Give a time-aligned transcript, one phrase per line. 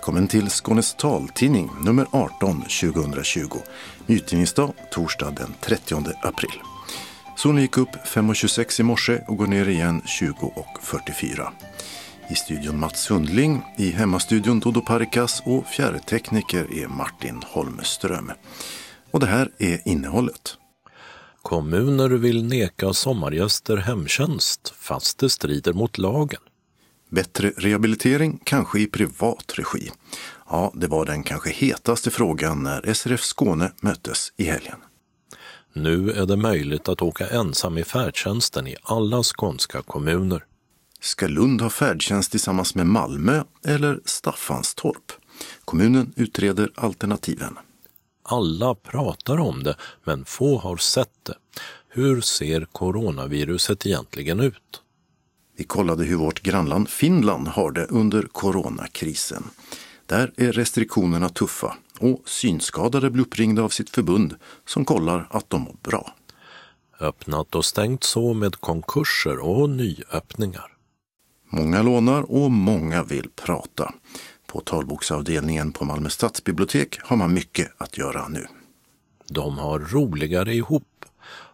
[0.00, 3.56] Välkommen till Skånes taltidning nummer 18 2020.
[4.06, 6.60] Utgivningsdag torsdag den 30 april.
[7.36, 11.48] Solen gick upp 5.26 i morse och går ner igen 20.44.
[12.30, 18.32] I studion Mats Sundling, i hemmastudion Dodo Parikas och fjärrtekniker är Martin Holmström.
[19.10, 20.56] Och det här är innehållet.
[21.42, 26.40] Kommuner vill neka sommargäster hemtjänst fast det strider mot lagen.
[27.10, 29.90] Bättre rehabilitering, kanske i privat regi.
[30.48, 34.78] Ja, det var den kanske hetaste frågan när SRF Skåne möttes i helgen.
[35.72, 40.44] Nu är det möjligt att åka ensam i färdtjänsten i alla skånska kommuner.
[41.00, 45.12] Ska Lund ha färdtjänst tillsammans med Malmö eller Staffanstorp?
[45.64, 47.58] Kommunen utreder alternativen.
[48.22, 51.34] Alla pratar om det, men få har sett det.
[51.88, 54.82] Hur ser coronaviruset egentligen ut?
[55.60, 59.44] Vi kollade hur vårt grannland Finland har det under coronakrisen.
[60.06, 64.34] Där är restriktionerna tuffa och synskadade blir uppringda av sitt förbund
[64.66, 66.14] som kollar att de mår bra.
[67.00, 70.72] Öppnat och stängt så med konkurser och nyöppningar.
[71.50, 73.94] Många lånar och många vill prata.
[74.46, 78.46] På talboksavdelningen på Malmö stadsbibliotek har man mycket att göra nu.
[79.28, 81.04] De har roligare ihop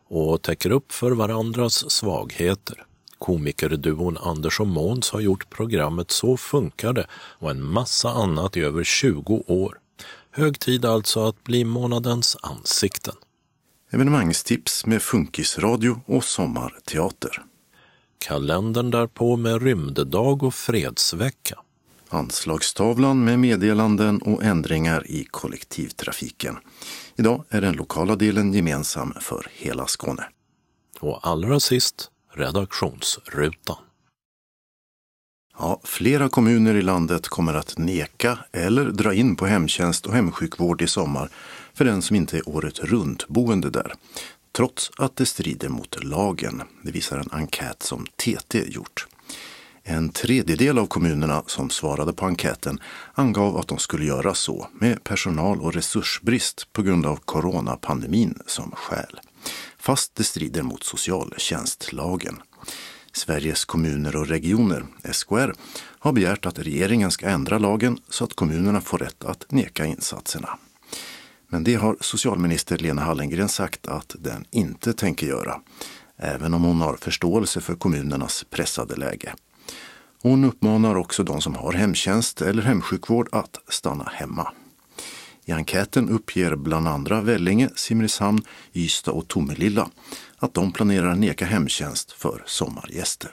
[0.08, 2.86] och täcker upp för varandras svagheter.
[3.18, 8.60] Komikerduon Anders och Måns har gjort programmet Så funkar det och en massa annat i
[8.60, 9.78] över 20 år.
[10.30, 13.14] Hög tid alltså att bli månadens ansikten.
[13.90, 17.42] Evenemangstips med funkisradio och sommarteater.
[18.18, 21.58] Kalendern därpå med rymddag och fredsvecka.
[22.08, 26.56] Anslagstavlan med meddelanden och ändringar i kollektivtrafiken.
[27.16, 30.24] Idag är den lokala delen gemensam för hela Skåne.
[31.00, 33.76] Och allra sist redaktionsrutan.
[35.58, 40.82] Ja, flera kommuner i landet kommer att neka eller dra in på hemtjänst och hemsjukvård
[40.82, 41.30] i sommar
[41.74, 43.92] för den som inte är året runt boende där.
[44.52, 46.62] Trots att det strider mot lagen.
[46.82, 49.06] Det visar en enkät som TT gjort.
[49.88, 52.80] En tredjedel av kommunerna som svarade på enkäten
[53.14, 58.70] angav att de skulle göra så med personal och resursbrist på grund av coronapandemin som
[58.70, 59.20] skäl.
[59.78, 62.36] Fast det strider mot socialtjänstlagen.
[63.12, 65.52] Sveriges kommuner och regioner, SKR,
[65.98, 70.58] har begärt att regeringen ska ändra lagen så att kommunerna får rätt att neka insatserna.
[71.48, 75.60] Men det har socialminister Lena Hallengren sagt att den inte tänker göra,
[76.16, 79.34] även om hon har förståelse för kommunernas pressade läge.
[80.26, 84.52] Hon uppmanar också de som har hemtjänst eller hemsjukvård att stanna hemma.
[85.44, 88.42] I enkäten uppger bland andra Vellinge, Simrishamn,
[88.74, 89.88] Ystad och Tomelilla
[90.38, 93.30] att de planerar neka hemtjänst för sommargäster.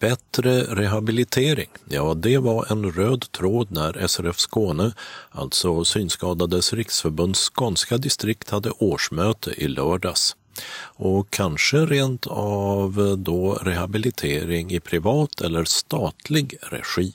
[0.00, 4.92] Bättre rehabilitering, ja det var en röd tråd när SRF Skåne,
[5.30, 10.36] alltså Synskadades riksförbunds skånska distrikt, hade årsmöte i lördags.
[10.82, 17.12] Och kanske rent av eh, då rehabilitering i privat eller statlig regi.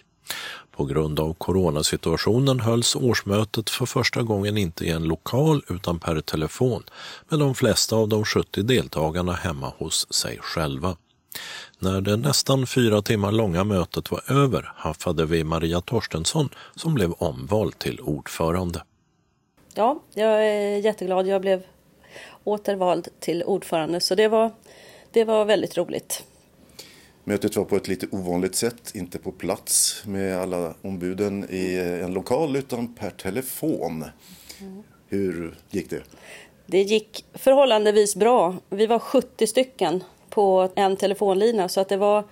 [0.71, 6.21] På grund av coronasituationen hölls årsmötet för första gången inte i en lokal utan per
[6.21, 6.83] telefon
[7.29, 10.95] med de flesta av de 70 deltagarna hemma hos sig själva.
[11.79, 17.11] När det nästan fyra timmar långa mötet var över haffade vi Maria Torstensson som blev
[17.11, 18.83] omvald till ordförande.
[19.73, 21.27] Ja, jag är jätteglad.
[21.27, 21.63] Jag blev
[22.43, 24.51] återvald till ordförande så det var,
[25.11, 26.23] det var väldigt roligt.
[27.23, 32.13] Mötet var på ett lite ovanligt sätt, inte på plats med alla ombuden i en
[32.13, 34.05] lokal utan per telefon.
[34.61, 34.83] Mm.
[35.09, 36.01] Hur gick det?
[36.65, 38.55] Det gick förhållandevis bra.
[38.69, 42.23] Vi var 70 stycken på en telefonlina så att det var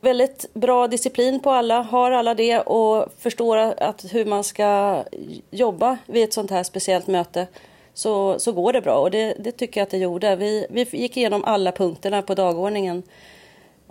[0.00, 5.02] väldigt bra disciplin på alla, har alla det och förstår att hur man ska
[5.50, 7.46] jobba vid ett sånt här speciellt möte
[8.00, 10.36] så, så går det bra och det, det tycker jag att det gjorde.
[10.36, 13.02] Vi, vi gick igenom alla punkterna på dagordningen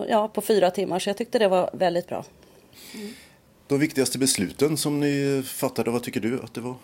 [0.08, 2.26] ja, på fyra timmar så jag tyckte det var väldigt bra.
[2.94, 3.14] Mm.
[3.68, 6.76] De viktigaste besluten som ni fattade, vad tycker du att det var?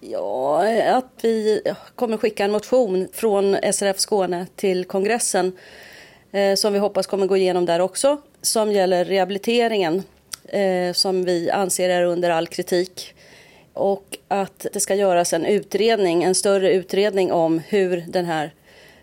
[0.00, 0.66] Ja,
[0.96, 1.62] att vi
[1.94, 5.52] kommer skicka en motion från SRF Skåne till kongressen
[6.32, 10.02] eh, som vi hoppas kommer gå igenom där också, som gäller rehabiliteringen
[10.44, 13.13] eh, som vi anser är under all kritik.
[13.74, 18.54] Och att det ska göras en utredning, en större utredning om hur den här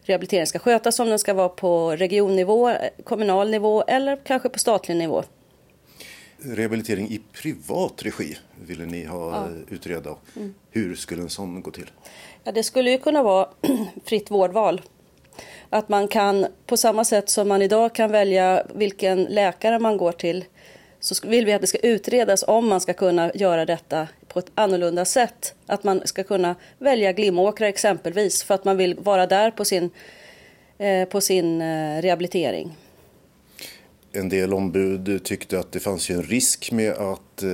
[0.02, 2.74] rehabiliteringen ska skötas, om den ska vara på regionnivå,
[3.04, 5.24] kommunal nivå eller kanske på statlig nivå.
[6.38, 9.48] Rehabilitering i privat regi ville ni ha ja.
[9.70, 10.16] utreda.
[10.36, 10.54] Mm.
[10.72, 11.92] Hur skulle en sån gå till?
[12.44, 13.50] Ja, det skulle ju kunna vara
[14.06, 14.82] fritt vårdval.
[15.70, 20.12] Att man kan, på samma sätt som man idag kan välja vilken läkare man går
[20.12, 20.46] till,
[21.02, 24.52] så vill vi att det ska utredas om man ska kunna göra detta på ett
[24.56, 25.56] annorlunda sätt.
[25.66, 29.90] Att man ska kunna välja Glimåkra exempelvis för att man vill vara där på sin,
[30.78, 32.78] eh, på sin eh, rehabilitering.
[34.12, 37.50] En del ombud tyckte att det fanns en risk med att eh,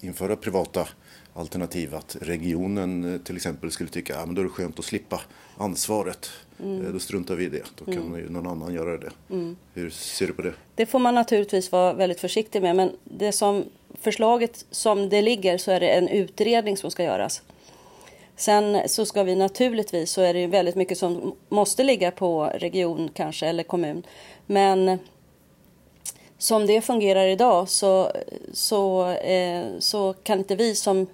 [0.00, 0.88] införa privata
[1.34, 1.94] alternativ.
[1.94, 5.20] Att regionen till exempel skulle tycka att ja, då är det skönt att slippa
[5.56, 6.30] ansvaret.
[6.62, 6.86] Mm.
[6.86, 7.64] Eh, då struntar vi i det.
[7.78, 8.20] Då kan mm.
[8.20, 9.10] ju någon annan göra det.
[9.30, 9.56] Mm.
[9.74, 10.52] Hur ser du på det?
[10.74, 12.76] Det får man naturligtvis vara väldigt försiktig med.
[12.76, 13.64] Men det som
[14.00, 17.42] förslaget som det ligger så är det en utredning som ska göras.
[18.36, 23.10] Sen så ska vi naturligtvis så är det väldigt mycket som måste ligga på region
[23.14, 24.02] kanske eller kommun.
[24.46, 24.98] Men
[26.38, 28.12] som det fungerar idag så,
[28.52, 31.06] så, eh, så kan inte vi som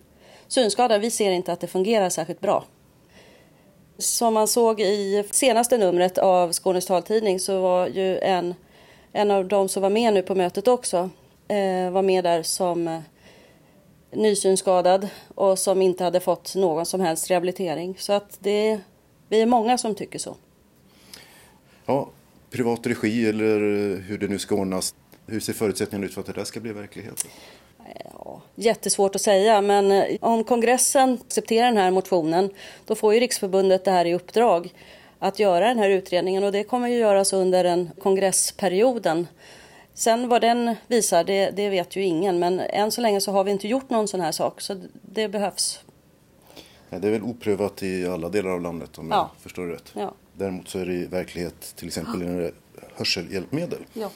[0.49, 2.65] synskadade, vi ser inte att det fungerar särskilt bra.
[3.99, 8.55] Som man såg i senaste numret av Skånes taltidning så var ju en,
[9.13, 11.11] en av de som var med nu på mötet också
[11.49, 13.01] eh, var med där som eh,
[14.13, 17.97] nysynskadad och som inte hade fått någon som helst rehabilitering.
[17.99, 18.81] Så att det,
[19.29, 20.37] vi är många som tycker så.
[21.87, 22.11] Ja,
[22.51, 24.95] privat regi eller eh, hur det nu ska ordnas.
[25.27, 27.27] Hur ser förutsättningarna ut för att det där ska bli verklighet?
[28.13, 32.51] Ja, jättesvårt att säga, men eh, om kongressen accepterar den här motionen
[32.87, 34.75] då får ju Riksförbundet det här i uppdrag
[35.19, 39.27] att göra den här utredningen och det kommer ju göras under den kongressperioden.
[39.95, 43.45] Sen vad den visar, det, det, vet ju ingen, men än så länge så har
[43.45, 45.85] vi inte gjort någon sån här sak, så det behövs.
[46.91, 49.17] Ja, det är väl oprövat i alla delar av landet om ja.
[49.17, 49.93] jag förstår det rätt.
[49.93, 50.15] Ja.
[50.33, 52.53] Däremot så är det i verklighet till exempel när det
[52.97, 53.85] hörselhjälpmedel.
[53.93, 54.11] Ja.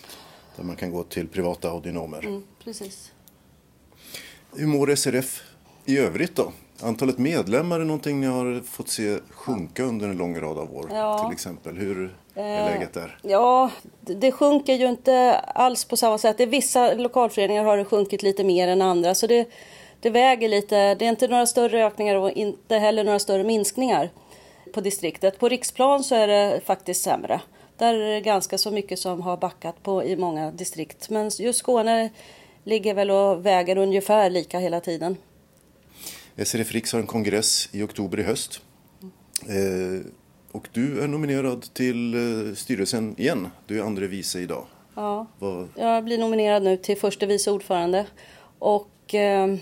[0.57, 2.19] Där man kan gå till privata audionomer.
[2.19, 3.13] Mm, precis.
[4.57, 5.43] Hur mår SRF
[5.85, 6.53] i övrigt då?
[6.83, 10.91] Antalet medlemmar är någonting ni har fått se sjunka under en lång rad av år
[10.93, 11.19] ja.
[11.19, 11.77] till exempel.
[11.77, 13.19] Hur är eh, läget där?
[13.23, 13.71] Ja,
[14.01, 16.41] det sjunker ju inte alls på samma sätt.
[16.41, 19.49] I vissa lokalföreningar har det sjunkit lite mer än andra så det,
[20.01, 20.95] det väger lite.
[20.95, 24.11] Det är inte några större ökningar och inte heller några större minskningar
[24.75, 25.39] på distriktet.
[25.39, 27.41] På riksplan så är det faktiskt sämre.
[27.77, 31.11] Där är det ganska så mycket som har backat på i många distrikt.
[31.11, 32.11] Men just Skåne
[32.65, 35.17] ligger väl och väger ungefär lika hela tiden.
[36.37, 38.61] SRF Riks har en kongress i oktober i höst.
[39.49, 40.07] Eh,
[40.53, 43.49] och du är nominerad till eh, styrelsen igen.
[43.67, 44.67] Du är andre vice idag.
[44.95, 45.69] Ja, Vad...
[45.77, 48.07] jag blir nominerad nu till förste vice ordförande.
[48.59, 49.57] Och eh,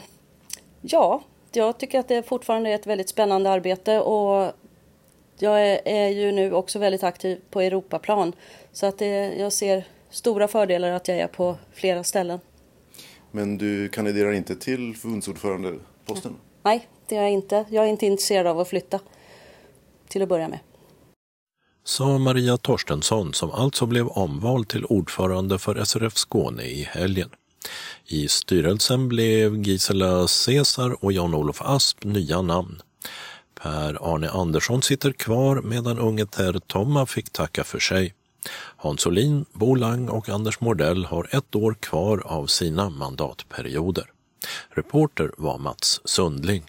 [0.80, 1.22] ja,
[1.52, 4.52] jag tycker att det fortfarande är ett väldigt spännande arbete och
[5.38, 8.32] jag är, är ju nu också väldigt aktiv på Europaplan.
[8.72, 12.40] Så att det, jag ser stora fördelar att jag är på flera ställen.
[13.30, 16.36] Men du kandiderar inte till förbundsordförandeposten?
[16.62, 17.64] Nej, det är jag inte.
[17.70, 19.00] Jag är inte intresserad av att flytta
[20.08, 20.58] till att börja med.
[21.84, 27.30] Sa Maria Torstensson som alltså blev omvald till ordförande för SRF Skåne i helgen.
[28.06, 32.80] I styrelsen blev Gisela Cesar och Jan-Olof Asp nya namn.
[33.54, 38.14] Per Arne Andersson sitter kvar medan unge Ter Tomma fick tacka för sig.
[38.80, 44.10] Hans Olin, Bo Lang och Anders Mordell har ett år kvar av sina mandatperioder.
[44.70, 46.64] Reporter var Mats Sundling.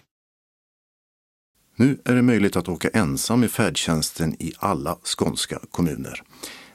[1.75, 6.22] Nu är det möjligt att åka ensam i färdtjänsten i alla skånska kommuner.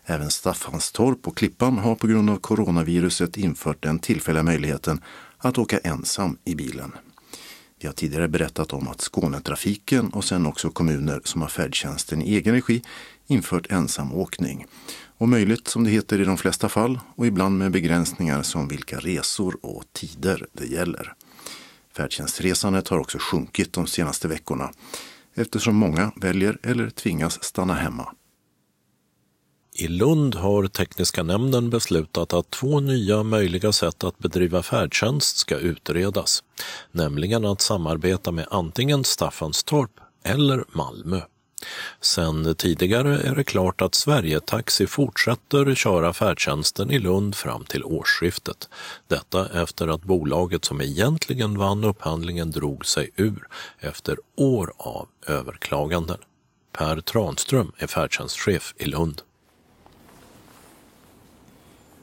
[0.04, 5.02] Även Staffanstorp och Klippan har på grund av coronaviruset infört den tillfälliga möjligheten
[5.38, 6.92] att åka ensam i bilen.
[7.80, 12.34] Vi har tidigare berättat om att Skånetrafiken och sen också kommuner som har färdtjänsten i
[12.34, 12.82] egen regi
[13.26, 14.66] infört ensamåkning.
[15.18, 18.98] Och möjligt som det heter i de flesta fall och ibland med begränsningar som vilka
[18.98, 21.14] resor och tider det gäller.
[21.96, 24.70] Färdtjänstresandet har också sjunkit de senaste veckorna
[25.34, 28.14] eftersom många väljer eller tvingas stanna hemma.
[29.76, 35.56] I Lund har tekniska nämnden beslutat att två nya möjliga sätt att bedriva färdtjänst ska
[35.56, 36.44] utredas,
[36.92, 39.90] nämligen att samarbeta med antingen Staffanstorp
[40.22, 41.20] eller Malmö.
[42.00, 48.68] Sen tidigare är det klart att Sverigetaxi fortsätter köra färdtjänsten i Lund fram till årsskiftet.
[49.08, 53.48] Detta efter att bolaget som egentligen vann upphandlingen drog sig ur
[53.80, 56.18] efter år av överklaganden.
[56.72, 59.22] Per Tranström är färdtjänstchef i Lund.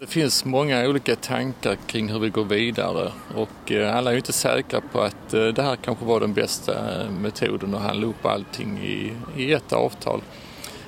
[0.01, 4.33] Det finns många olika tankar kring hur vi går vidare och eh, alla är inte
[4.33, 8.25] säkra på att eh, det här kanske var den bästa eh, metoden att handla upp
[8.25, 10.21] allting i, i ett avtal.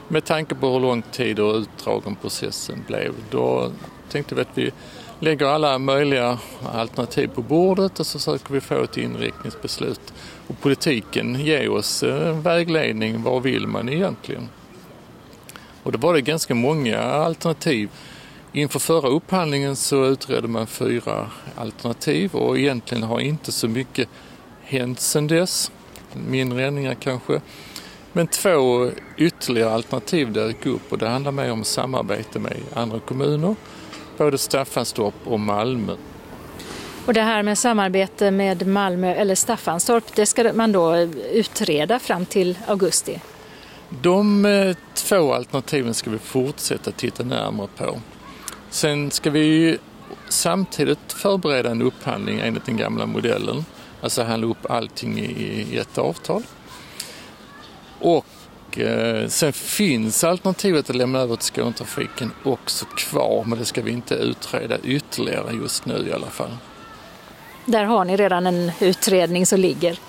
[0.08, 3.14] Med tanke på hur lång tid och utdragen processen blev.
[3.30, 3.72] Då
[4.10, 4.72] tänkte vi att vi
[5.20, 6.40] lägger alla möjliga
[6.74, 10.14] alternativ på bordet och så försöker vi få ett inriktningsbeslut.
[10.48, 12.04] Och politiken ger oss
[12.44, 13.24] vägledning.
[13.24, 14.50] Vad vill man egentligen?
[15.84, 17.90] Och då var det ganska många alternativ
[18.56, 24.10] Inför förra upphandlingen så utredde man fyra alternativ och egentligen har inte så mycket
[24.64, 25.72] hänt sedan dess.
[26.14, 27.42] Mindre ändringar kanske.
[28.12, 33.56] Men två ytterligare alternativ dök upp och det handlar mer om samarbete med andra kommuner,
[34.18, 35.96] både Staffanstorp och Malmö.
[37.06, 40.98] Och det här med samarbete med Malmö eller Staffanstorp, det ska man då
[41.34, 43.20] utreda fram till augusti?
[43.90, 48.00] De eh, två alternativen ska vi fortsätta titta närmare på.
[48.74, 49.78] Sen ska vi
[50.30, 53.66] samtidigt förbereda en upphandling enligt den gamla modellen,
[54.02, 56.44] alltså handla upp allting i ett avtal.
[58.00, 63.82] Och eh, sen finns alternativet att lämna över till Skånetrafiken också kvar, men det ska
[63.82, 66.58] vi inte utreda ytterligare just nu i alla fall.
[67.66, 70.00] Där har ni redan en utredning som ligger.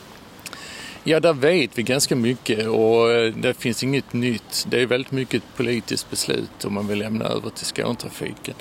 [1.07, 4.67] Ja, där vet vi ganska mycket och eh, det finns inget nytt.
[4.71, 8.55] Det är väldigt mycket ett politiskt beslut om man vill lämna över till Skånetrafiken.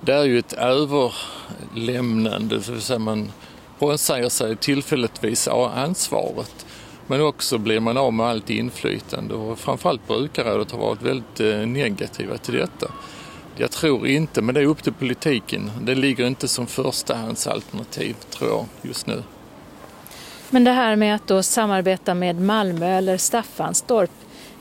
[0.00, 3.32] Det är ju ett överlämnande, det vill säga man
[3.78, 6.66] frånsäger sig tillfälligtvis ansvaret.
[7.06, 11.66] Men också blir man av med allt inflytande och framförallt brukarrådet har varit väldigt eh,
[11.66, 12.92] negativa till detta.
[13.56, 15.70] Jag tror inte, men det är upp till politiken.
[15.82, 19.22] Det ligger inte som förstahandsalternativ, tror jag, just nu.
[20.54, 24.10] Men det här med att då samarbeta med Malmö eller Staffanstorp,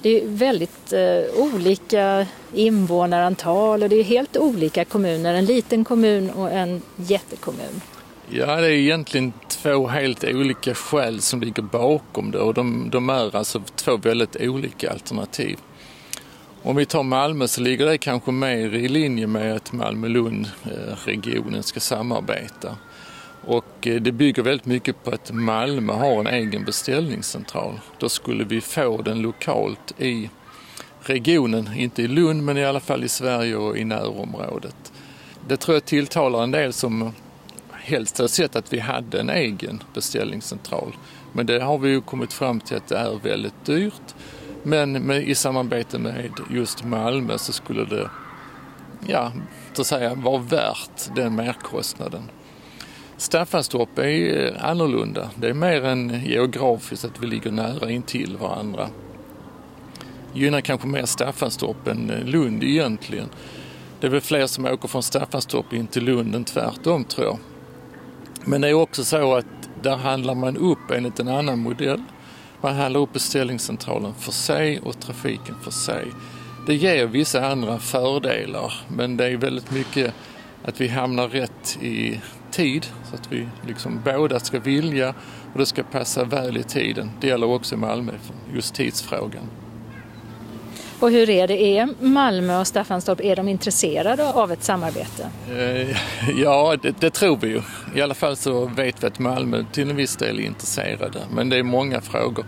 [0.01, 6.29] det är väldigt eh, olika invånarantal och det är helt olika kommuner, en liten kommun
[6.29, 7.81] och en jättekommun.
[8.29, 13.09] Ja, det är egentligen två helt olika skäl som ligger bakom det och de, de
[13.09, 15.57] är alltså två väldigt olika alternativ.
[16.63, 21.61] Om vi tar Malmö så ligger det kanske mer i linje med att Malmö-Lund-regionen eh,
[21.61, 22.77] ska samarbeta.
[23.45, 27.79] Och eh, det bygger väldigt mycket på att Malmö har en egen beställningscentral.
[27.97, 30.29] Då skulle vi få den lokalt i
[30.99, 34.93] regionen, inte i Lund men i alla fall i Sverige och i närområdet.
[35.47, 37.13] Det tror jag tilltalar en del som
[37.71, 40.95] helst hade sett att vi hade en egen beställningscentral.
[41.33, 44.15] Men det har vi ju kommit fram till att det är väldigt dyrt.
[44.63, 48.09] Men med, i samarbete med just Malmö så skulle det,
[49.07, 49.31] ja,
[49.73, 52.23] så att säga, vara värt den merkostnaden.
[53.21, 55.29] Staffanstorp är eh, annorlunda.
[55.35, 58.89] Det är mer än geografiskt att vi ligger nära intill varandra.
[60.33, 63.29] Gynnar kanske mer Staffanstorp än eh, Lund egentligen.
[63.99, 67.37] Det är väl fler som åker från Staffanstorp in till Lund än tvärtom tror jag.
[68.45, 69.45] Men det är också så att
[69.81, 72.03] där handlar man upp enligt en annan modell.
[72.61, 76.07] Man handlar upp beställningscentralen för sig och trafiken för sig.
[76.67, 80.13] Det ger vissa andra fördelar men det är väldigt mycket
[80.63, 82.19] att vi hamnar rätt i
[82.51, 85.13] tid så att vi liksom båda ska vilja
[85.53, 87.11] och det ska passa väl i tiden.
[87.21, 88.11] Det gäller också i Malmö,
[88.53, 89.49] just tidsfrågan.
[91.01, 95.29] Och hur är det, är Malmö och Staffanstorp, är de intresserade av ett samarbete?
[95.49, 95.97] Eh,
[96.41, 97.61] ja, det, det, tror vi ju.
[97.95, 101.49] I alla fall så vet vi att Malmö till en viss del är intresserade, men
[101.49, 102.45] det är många frågor.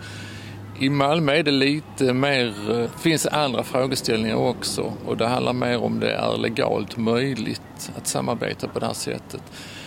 [0.79, 5.83] I Malmö är det lite mer, eh, finns andra frågeställningar också och det handlar mer
[5.83, 9.43] om det är legalt möjligt att samarbeta på det här sättet.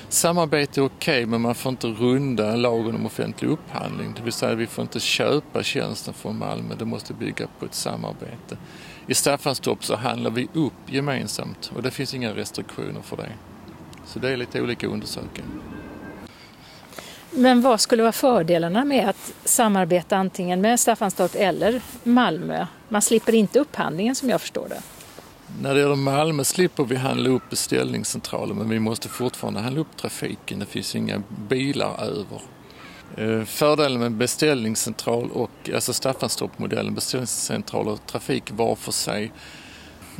[0.08, 4.12] Samarbete är okej, okay, men man får inte runda lagen om offentlig upphandling.
[4.16, 6.74] Det vill säga, vi får inte köpa tjänsten från Malmö.
[6.78, 8.56] Det måste bygga på ett samarbete.
[9.06, 13.32] I Staffanstorp så handlar vi upp gemensamt och det finns inga restriktioner för det.
[14.06, 15.50] Så det är lite olika undersökningar.
[17.30, 22.66] Men vad skulle vara fördelarna med att samarbeta antingen med Staffanstorp eller Malmö?
[22.88, 24.82] Man slipper inte upphandlingen som jag förstår det.
[25.60, 29.96] När det gäller Malmö slipper vi handla upp beställningscentralen men vi måste fortfarande handla upp
[29.96, 30.58] trafiken.
[30.58, 32.40] Det finns inga bilar över.
[33.16, 39.32] Eh, fördelen med beställningscentral och alltså Staffanstorp-modellen, beställningscentral och trafik var för sig.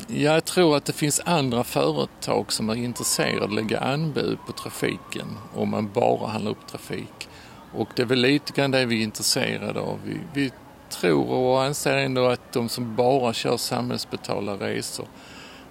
[0.09, 4.53] Jag tror att det finns andra företag som är intresserade av att lägga anbud på
[4.53, 7.29] trafiken om man bara handlar upp trafik.
[7.75, 9.99] Och det är väl lite grann det vi är intresserade av.
[10.05, 10.53] Vi, vi
[11.01, 15.07] tror och anser ändå att de som bara kör samhällsbetalda resor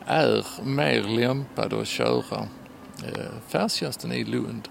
[0.05, 2.47] är mer lämpade att köra
[3.03, 4.67] eh, färdtjänsten i Lund.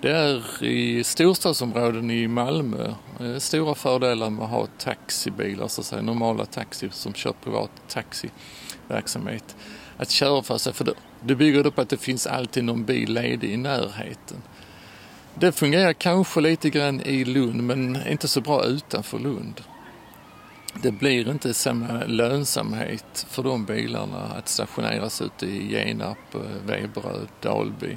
[0.00, 5.86] Det är i storstadsområden i Malmö eh, stora fördelar med att ha taxibilar, så att
[5.86, 9.56] säga, normala taxi som kör privat taxiverksamhet.
[9.96, 13.12] Att köra för sig, för det, det bygger på att det finns alltid någon bil
[13.12, 14.42] ledig i närheten.
[15.34, 19.60] Det fungerar kanske lite grann i Lund men inte så bra utanför Lund.
[20.82, 27.28] Det blir inte samma lönsamhet för de bilarna att stationeras ute i Genarp, eh, Veberöd,
[27.40, 27.96] Dalby.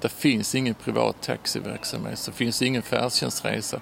[0.00, 3.80] Det finns ingen privat taxiverksamhet, det finns ingen färdtjänstresa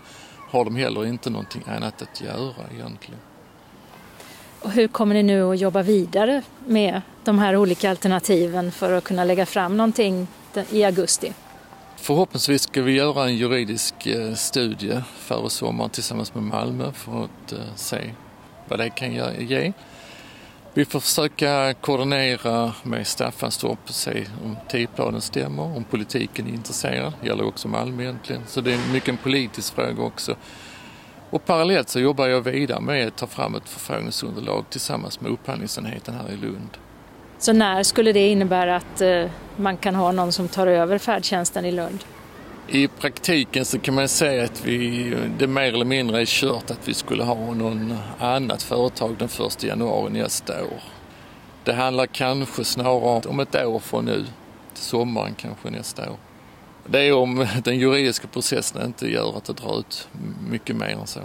[0.50, 3.20] har de heller inte någonting annat att göra egentligen.
[4.60, 9.04] Och hur kommer ni nu att jobba vidare med de här olika alternativen för att
[9.04, 10.28] kunna lägga fram någonting
[10.70, 11.32] i augusti?
[12.00, 17.52] Förhoppningsvis ska vi göra en juridisk eh, studie före sommaren tillsammans med Malmö för att
[17.52, 18.14] eh, se
[18.68, 19.72] vad det kan ge.
[20.74, 27.12] Vi får försöka koordinera med Staffanstorp och se om tidsplanen stämmer, om politiken är intresserad.
[27.20, 28.42] Det gäller också Malmö egentligen.
[28.46, 30.36] Så det är mycket en politisk fråga också.
[31.30, 36.14] Och parallellt så jobbar jag vidare med att ta fram ett förfrågningsunderlag tillsammans med upphandlingsenheten
[36.14, 36.78] här i Lund.
[37.38, 39.24] Så när skulle det innebära att eh,
[39.56, 42.04] man kan ha någon som tar över färdtjänsten i Lund?
[42.68, 46.88] I praktiken så kan man säga att vi, det mer eller mindre är kört att
[46.88, 50.82] vi skulle ha någon annat företag den 1 januari nästa år.
[51.64, 54.24] Det handlar kanske snarare om ett år från nu,
[54.74, 56.16] till sommaren kanske nästa år.
[56.86, 60.08] Det är om den juridiska processen inte gör att det drar ut
[60.50, 61.20] mycket mer än så.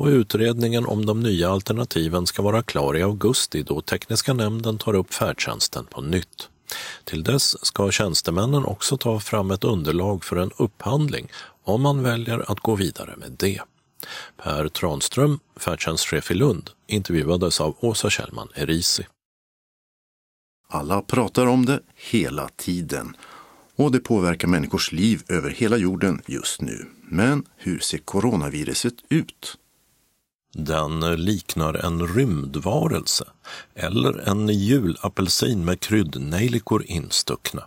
[0.00, 4.94] Och utredningen om de nya alternativen ska vara klar i augusti då tekniska nämnden tar
[4.94, 6.48] upp färdtjänsten på nytt.
[7.04, 11.28] Till dess ska tjänstemännen också ta fram ett underlag för en upphandling
[11.64, 13.60] om man väljer att gå vidare med det.
[14.36, 19.06] Per Tranström, färdtjänstchef i Lund, intervjuades av Åsa Kjellman Erisi.
[20.68, 23.16] Alla pratar om det hela tiden
[23.76, 26.86] och det påverkar människors liv över hela jorden just nu.
[27.02, 29.56] Men hur ser coronaviruset ut?
[30.52, 33.24] Den liknar en rymdvarelse
[33.74, 37.62] eller en julapelsin med kryddnejlikor instuckna.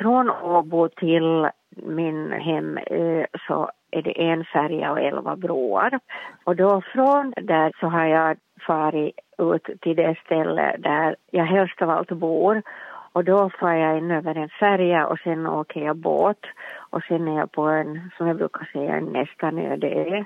[0.00, 2.80] Från Åbo till min hemö
[3.46, 6.00] så är det en färja och elva broar.
[6.44, 8.36] Och då från där så har jag
[8.66, 12.62] farit ut till det ställe där jag helst av allt bor
[13.18, 16.40] och då får jag in över en färja och sen åker jag båt
[16.90, 20.24] och sen är jag på en, som jag brukar säga, en nästan öde ö.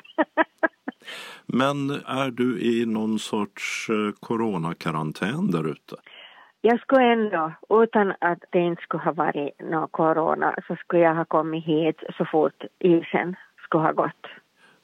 [1.46, 5.96] Men är du i någon sorts eh, coronakarantän där ute?
[6.60, 11.14] Jag skulle ändå, utan att det inte skulle ha varit någon corona, så skulle jag
[11.14, 14.26] ha kommit hit så fort isen skulle ha gått.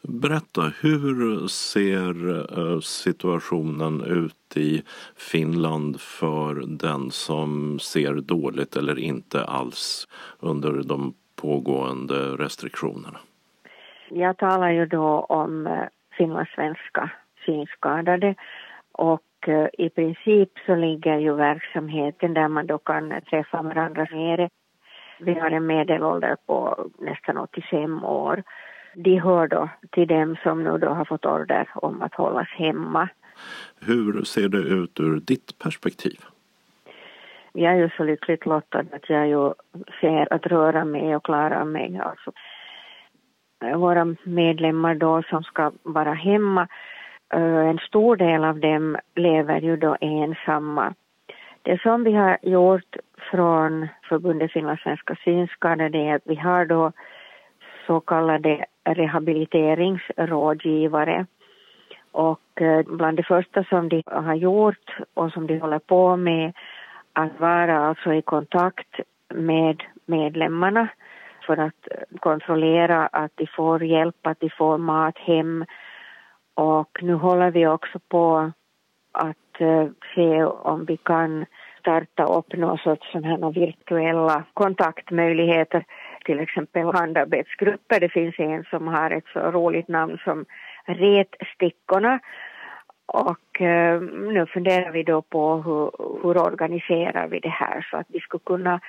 [0.02, 2.14] Berätta, hur ser
[2.58, 4.82] eh, situationen ut i
[5.16, 10.08] Finland för den som ser dåligt eller inte alls
[10.40, 13.18] under de pågående restriktionerna?
[14.10, 15.84] Jag talar ju då om eh,
[16.18, 17.10] finlandssvenska
[17.46, 18.34] synskadade
[18.92, 24.50] och eh, i princip så ligger ju verksamheten där man då kan träffa varandra nere.
[25.20, 28.42] Vi har en medelålder på nästan 85 år
[29.04, 33.08] de hör då till dem som nu då har fått order om att hållas hemma.
[33.80, 36.18] Hur ser det ut ur ditt perspektiv?
[37.52, 39.52] Jag är ju så lyckligt lottad att jag ju
[40.00, 41.98] ser att röra mig och klara mig.
[41.98, 42.32] Alltså,
[43.74, 46.68] våra medlemmar då som ska vara hemma,
[47.32, 50.94] eh, en stor del av dem lever ju då ensamma.
[51.62, 52.96] Det som vi har gjort
[53.30, 56.92] från förbundet finlandssvenska synskadade är att vi har då
[57.88, 61.26] så kallade rehabiliteringsrådgivare.
[62.12, 66.52] Och eh, bland det första som de har gjort och som de håller på med
[67.12, 69.00] att vara alltså i kontakt
[69.34, 70.88] med medlemmarna
[71.46, 71.88] för att
[72.20, 75.64] kontrollera att de får hjälp, att de får mat hem.
[76.54, 78.52] Och nu håller vi också på
[79.12, 81.46] att eh, se om vi kan
[81.80, 85.84] starta upp någon sorts sådana virtuella kontaktmöjligheter,
[86.24, 88.00] till exempel handarbetsgrupper.
[88.00, 90.44] Det finns en som har ett så roligt namn som
[90.86, 92.20] Retstickorna.
[93.06, 95.90] Och eh, nu funderar vi då på hur,
[96.22, 98.80] hur organiserar vi det här så att vi skulle kunna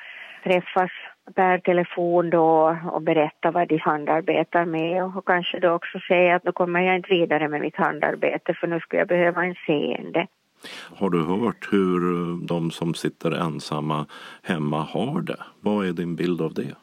[0.43, 0.91] träffas
[1.35, 6.43] per telefon då och berätta vad de handarbetar med och kanske då också säga att
[6.43, 10.27] nu kommer jag inte vidare med mitt handarbete för nu skulle jag behöva en seende.
[10.95, 12.01] Har du hört hur
[12.47, 14.05] de som sitter ensamma
[14.43, 15.43] hemma har det?
[15.59, 16.75] Vad är din bild av det?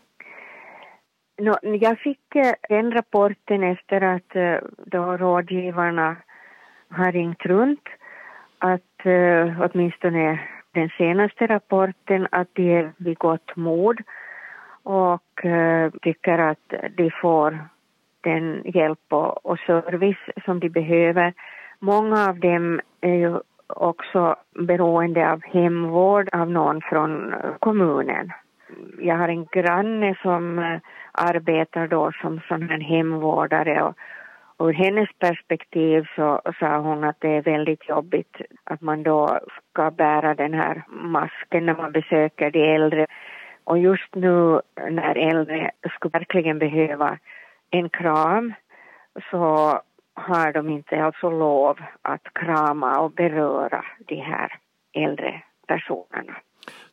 [1.39, 6.17] No, jag fick eh, den rapporten efter att eh, då rådgivarna
[6.91, 7.89] har ringt runt
[8.59, 10.41] att eh, åtminstone
[10.73, 14.01] den senaste rapporten att de är vid gott mod
[14.83, 15.23] och
[16.03, 17.59] tycker att de får
[18.21, 21.35] den hjälp och, och service som de behöver.
[21.79, 28.33] Många av dem är ju också beroende av hemvård av någon från kommunen.
[28.99, 30.81] Jag har en granne som eh,
[31.13, 33.95] arbetar då som sån här hemvårdare och,
[34.57, 39.39] och ur hennes perspektiv så sa hon att det är väldigt jobbigt att man då
[39.71, 43.07] ska bära den här masken när man besöker de äldre.
[43.65, 47.19] Och just nu när äldre skulle verkligen behöva
[47.71, 48.55] en kram
[49.31, 49.81] så
[50.15, 54.53] har de inte alltså lov att krama och beröra de här
[54.93, 56.37] äldre personerna.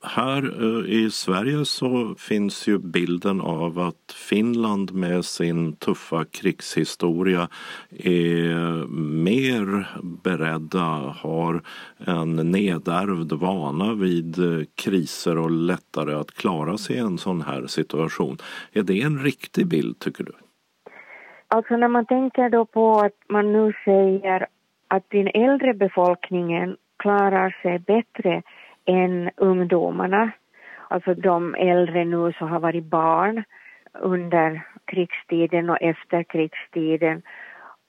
[0.06, 7.48] Här eh, i Sverige så finns ju bilden av att Finland med sin tuffa krigshistoria
[7.89, 8.88] är
[9.24, 9.88] mer
[10.24, 11.62] beredda, har
[12.08, 17.68] en nedärvd vana vid eh, kriser och lättare att klara sig i en sån här
[17.68, 18.38] situation.
[18.74, 20.32] Är det en riktig bild tycker du?
[21.48, 24.48] Alltså när man tänker då på att man nu säger
[24.88, 28.42] att den äldre befolkningen klarar sig bättre
[28.86, 30.32] än ungdomarna.
[30.88, 33.43] Alltså de äldre nu som har varit barn
[33.93, 37.22] under krigstiden och efter krigstiden.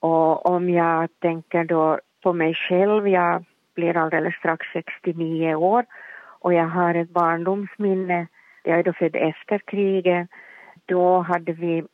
[0.00, 5.84] Och om jag tänker då på mig själv, jag blir alldeles strax 69 år
[6.40, 8.26] och jag har ett barndomsminne,
[8.62, 10.28] jag är då född efter kriget.
[10.86, 11.84] Då hade vi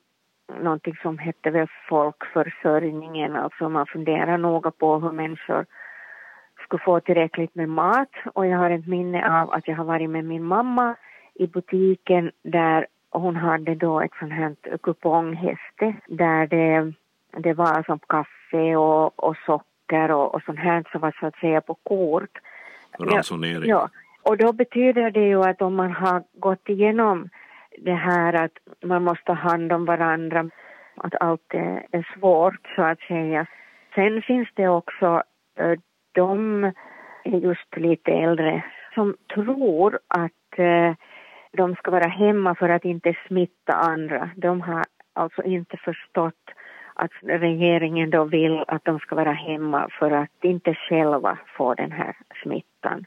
[0.61, 5.67] någonting som hette väl folkförsörjningen, alltså man funderar noga på hur människor
[6.71, 10.11] skulle få tillräckligt med mat och jag har ett minne av att jag har varit
[10.11, 10.97] med min mamma
[11.35, 16.93] i butiken där hon hade då ett sånt här kuponghäste där det,
[17.43, 21.37] det var som kaffe och, och socker och, och sånt här som var så att
[21.37, 22.39] säga på kort.
[22.99, 23.71] Ransonering.
[23.71, 23.89] Ja,
[24.23, 27.29] och då betyder det ju att om man har gått igenom
[27.79, 30.51] det här att man måste ta hand om varandra,
[30.97, 33.47] att allt är, är svårt så att säga.
[33.95, 35.23] Sen finns det också
[35.59, 35.79] eh,
[36.13, 36.65] de
[37.25, 40.95] är just lite äldre som tror att eh,
[41.53, 44.31] de ska vara hemma för att inte smitta andra.
[44.37, 46.51] De har alltså inte förstått
[46.95, 51.93] att regeringen då vill att de ska vara hemma för att inte själva få den
[51.93, 53.05] här smittan.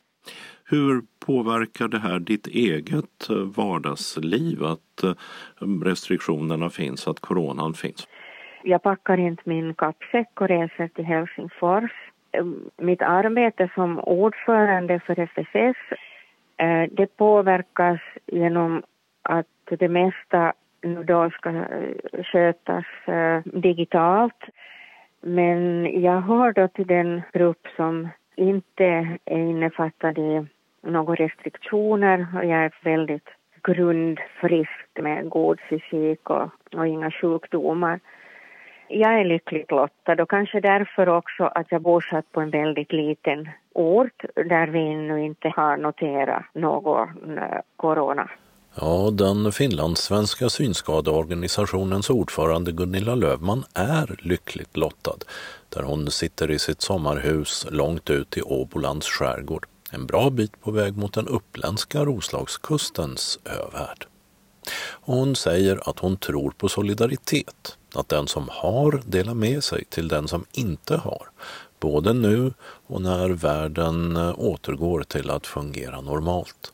[0.66, 5.14] Hur påverkar det här ditt eget eh, vardagsliv att eh,
[5.86, 8.08] restriktionerna finns, att coronan finns?
[8.64, 11.92] Jag packar inte min kappsäck och reser till Helsingfors
[12.34, 12.46] Eh,
[12.78, 15.78] mitt arbete som ordförande för FSS
[16.58, 18.84] eh, det påverkas genom
[19.22, 19.48] att
[19.80, 22.86] det mesta nu då ska eh, skötas
[23.44, 24.44] digitalt.
[25.22, 28.86] Men jag hör då till den grupp som inte
[29.26, 30.46] är innefattad i
[30.82, 33.30] några restriktioner och jag är väldigt
[33.64, 38.00] grundfrisk med god fysik och, och inga sjukdomar
[38.88, 43.50] jag är lyckligt lottad och kanske därför också att jag bosatt på en väldigt liten
[43.74, 48.30] ort där vi ännu inte har noterat någon eh, corona.
[48.76, 55.18] Ja, den finlandssvenska synskadeorganisationens ordförande Gunilla Lövman är lyckligt lottad
[55.70, 60.72] där hon sitter i sitt sommarhus långt ut i Åbolands skärgård, en bra bit på
[60.72, 64.06] väg mot den uppländska Roslagskustens övärld.
[65.02, 70.08] Hon säger att hon tror på solidaritet att den som har delar med sig till
[70.08, 71.28] den som inte har,
[71.80, 72.54] både nu
[72.88, 76.74] och när världen eh, återgår till att fungera normalt.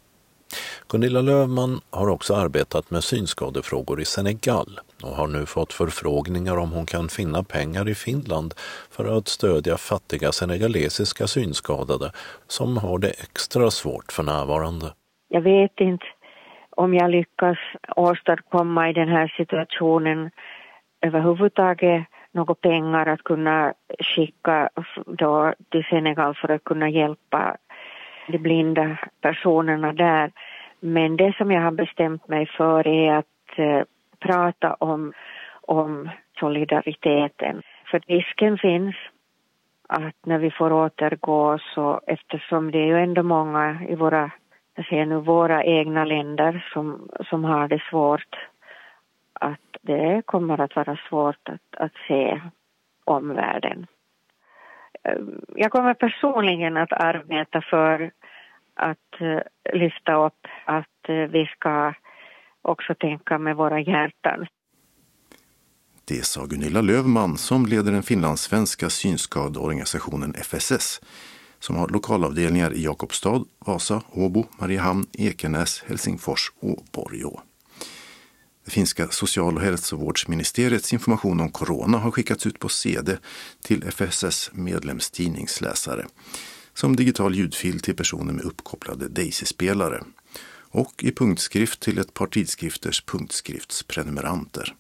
[0.87, 6.71] Gunilla Lövman har också arbetat med synskadefrågor i Senegal och har nu fått förfrågningar om
[6.71, 8.53] hon kan finna pengar i Finland
[8.91, 12.11] för att stödja fattiga senegalesiska synskadade
[12.47, 14.85] som har det extra svårt för närvarande.
[15.27, 16.05] Jag vet inte
[16.69, 17.57] om jag lyckas
[17.95, 20.31] åstadkomma i den här situationen
[21.01, 24.69] överhuvudtaget några pengar att kunna skicka
[25.05, 27.57] då till Senegal för att kunna hjälpa
[28.27, 30.31] de blinda personerna där.
[30.79, 33.81] Men det som jag har bestämt mig för är att eh,
[34.19, 35.13] prata om,
[35.61, 36.09] om
[36.39, 37.61] solidariteten.
[37.91, 38.95] För risken finns
[39.87, 44.31] att när vi får återgå så eftersom det är ju ändå många i våra,
[44.75, 48.35] jag säger nu våra egna länder som, som har det svårt
[49.39, 52.41] att det kommer att vara svårt att, att se
[53.03, 53.87] omvärlden.
[55.03, 58.11] Ehm, jag kommer personligen att arbeta för
[58.73, 59.39] att eh,
[59.73, 61.93] lyfta upp att eh, vi ska
[62.61, 64.47] också tänka med våra hjärtan.
[66.07, 71.01] Det sa Gunilla Lövman som leder den finlandssvenska synskadeorganisationen FSS
[71.59, 77.41] som har lokalavdelningar i Jakobstad, Vasa, Åbo, Mariehamn, Ekenäs, Helsingfors och Borgå.
[78.69, 83.17] Det finska social och hälsovårdsministeriets information om corona har skickats ut på CD
[83.63, 86.07] till FSS medlemstidningsläsare
[86.73, 90.03] som digital ljudfil till personer med uppkopplade Daisy-spelare
[90.71, 94.75] och i punktskrift till ett par tidskrifters punktskriftsprenumeranter.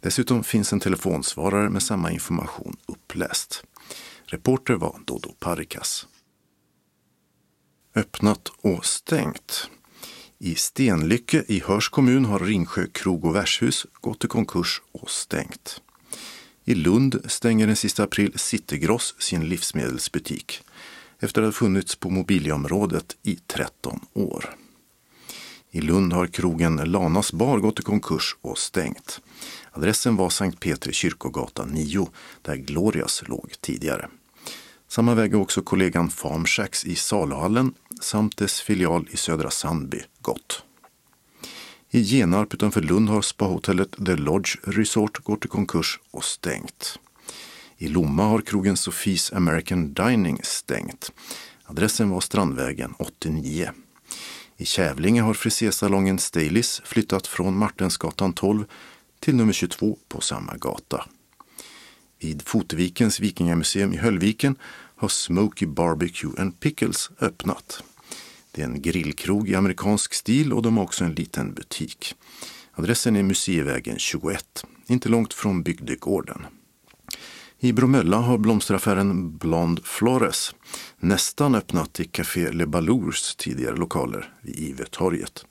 [0.00, 3.64] Dessutom finns en telefonsvarare med samma information uppläst.
[4.24, 6.06] Reporter var Dodo Parikas.
[7.94, 9.70] Öppnat och stängt.
[10.42, 15.82] I Stenlycke i Hörs kommun har Ringsjö krog och värdshus gått i konkurs och stängt.
[16.64, 20.62] I Lund stänger den sista april Citygross sin livsmedelsbutik
[21.18, 24.54] efter att ha funnits på mobilområdet i 13 år.
[25.70, 29.20] I Lund har krogen Lanas bar gått i konkurs och stängt.
[29.72, 32.08] Adressen var Sankt Petri kyrkogata 9
[32.42, 34.08] där Glorias låg tidigare.
[34.88, 40.64] Samma väg är också kollegan Farmshacks i Saluhallen samt dess filial i Södra Sandby gott.
[41.90, 46.98] I Genarp utanför Lund har spahotellet The Lodge Resort gått i konkurs och stängt.
[47.78, 51.12] I Lomma har krogen Sofies American Dining stängt.
[51.64, 53.70] Adressen var Strandvägen 89.
[54.56, 58.64] I Kävlinge har frisersalongen Stailis flyttat från Martensgatan 12
[59.20, 61.06] till nummer 22 på samma gata.
[62.18, 64.56] Vid Fotevikens vikingamuseum i Höllviken
[64.96, 67.82] har Smoky Barbecue and Pickles öppnat.
[68.52, 72.14] Det är en grillkrog i amerikansk stil och de har också en liten butik.
[72.72, 76.46] Adressen är Museivägen 21, inte långt från bygdegården.
[77.58, 80.54] I Bromölla har blomsteraffären Blond Flores
[80.98, 85.44] nästan öppnat i Café Le Balours tidigare lokaler vid Ivetorget.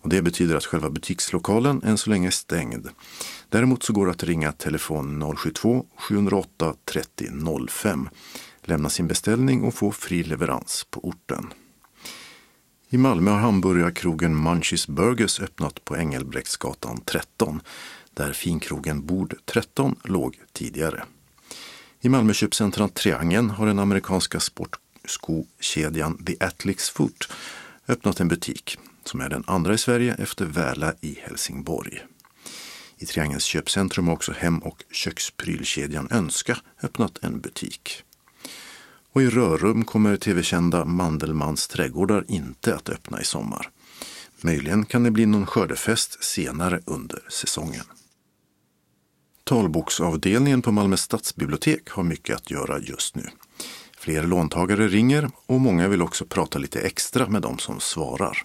[0.00, 2.88] Och det betyder att själva butikslokalen än så länge är stängd.
[3.48, 8.08] Däremot så går det att ringa telefon 072 708 30 05,
[8.62, 11.52] lämna sin beställning och få fri leverans på orten.
[12.90, 17.60] I Malmö har hamburgarkrogen Munchies Burgers öppnat på Engelbrektsgatan 13
[18.14, 21.04] där finkrogen Bord 13 låg tidigare.
[22.00, 27.32] I Malmö köpcentrum Triangeln har den amerikanska sportskokedjan The Athletics Foot
[27.88, 32.02] öppnat en butik som är den andra i Sverige efter Väla i Helsingborg.
[32.98, 38.04] I Triangelns köpcentrum har också hem och köksprylkedjan Önska öppnat en butik.
[39.12, 43.70] Och i Rörum kommer tv-kända Mandelmans trädgårdar inte att öppna i sommar.
[44.40, 47.84] Möjligen kan det bli någon skördefest senare under säsongen.
[49.44, 53.22] Talboksavdelningen på Malmö stadsbibliotek har mycket att göra just nu.
[53.98, 58.38] Fler låntagare ringer och många vill också prata lite extra med de som svarar.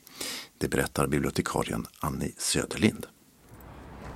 [0.57, 3.05] Det berättar bibliotekarien Annie Söderlind.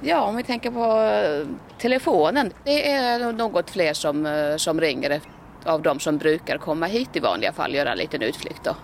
[0.01, 1.47] Ja, om vi tänker på eh,
[1.81, 2.53] telefonen.
[2.63, 5.21] Det är något fler som, eh, som ringer
[5.67, 8.75] av de som brukar komma hit i vanliga fall, göra en liten utflykt och,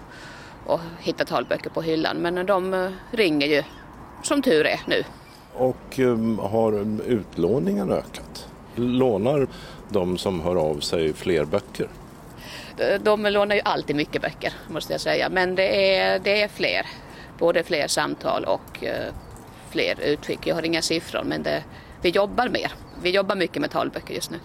[0.65, 2.17] och hitta talböcker på hyllan.
[2.17, 3.63] Men de eh, ringer ju
[4.23, 5.03] som tur är nu.
[5.53, 6.73] Och um, har
[7.07, 8.47] utlåningen ökat?
[8.75, 9.47] Lånar
[9.89, 11.87] de som hör av sig fler böcker?
[12.77, 16.47] De, de lånar ju alltid mycket böcker måste jag säga, men det är, det är
[16.47, 16.85] fler.
[17.39, 19.13] Både fler samtal och uh,
[19.69, 20.47] fler utskick.
[20.47, 21.63] Jag har inga siffror men det,
[22.01, 22.71] vi jobbar mer.
[23.01, 24.37] Vi jobbar mycket med talböcker just nu.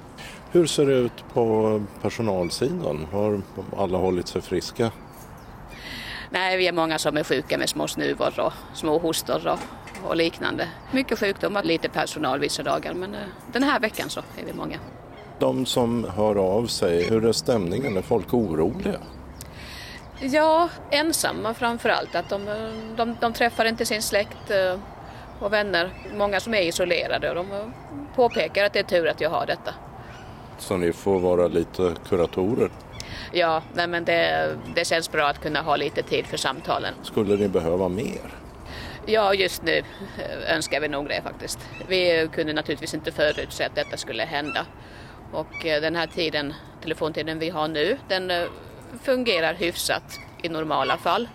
[0.53, 3.07] Hur ser det ut på personalsidan?
[3.13, 3.41] Har
[3.77, 4.91] alla hållit sig friska?
[6.31, 9.59] Nej, vi är många som är sjuka med små snuvor och små hostor och,
[10.09, 10.69] och liknande.
[10.91, 13.21] Mycket sjukdomar, lite personal vissa dagar men uh,
[13.53, 14.79] den här veckan så är vi många.
[15.39, 17.97] De som hör av sig, hur är stämningen?
[17.97, 18.99] Är folk oroliga?
[20.21, 22.15] Ja, ensamma framför allt.
[22.15, 22.45] Att de,
[22.97, 24.81] de, de träffar inte sin släkt eh,
[25.41, 25.91] och vänner.
[26.17, 27.67] Många som är isolerade och de eh,
[28.15, 29.75] påpekar att det är tur att jag har detta.
[30.59, 32.71] Så ni får vara lite kuratorer?
[33.33, 36.95] Ja, nej men det, det känns bra att kunna ha lite tid för samtalen.
[37.03, 38.35] Skulle ni behöva mer?
[39.07, 39.83] Ja, just nu
[40.19, 41.59] eh, önskar vi nog det faktiskt.
[41.89, 44.67] Vi kunde naturligtvis inte förutse att detta skulle hända.
[45.33, 48.33] Och den här tiden, telefontiden vi har nu, den
[49.03, 51.29] fungerar hyfsat i normala fall.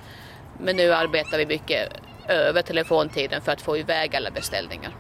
[0.60, 1.90] Men nu arbetar vi mycket
[2.28, 4.96] över telefontiden för att få iväg alla beställningar.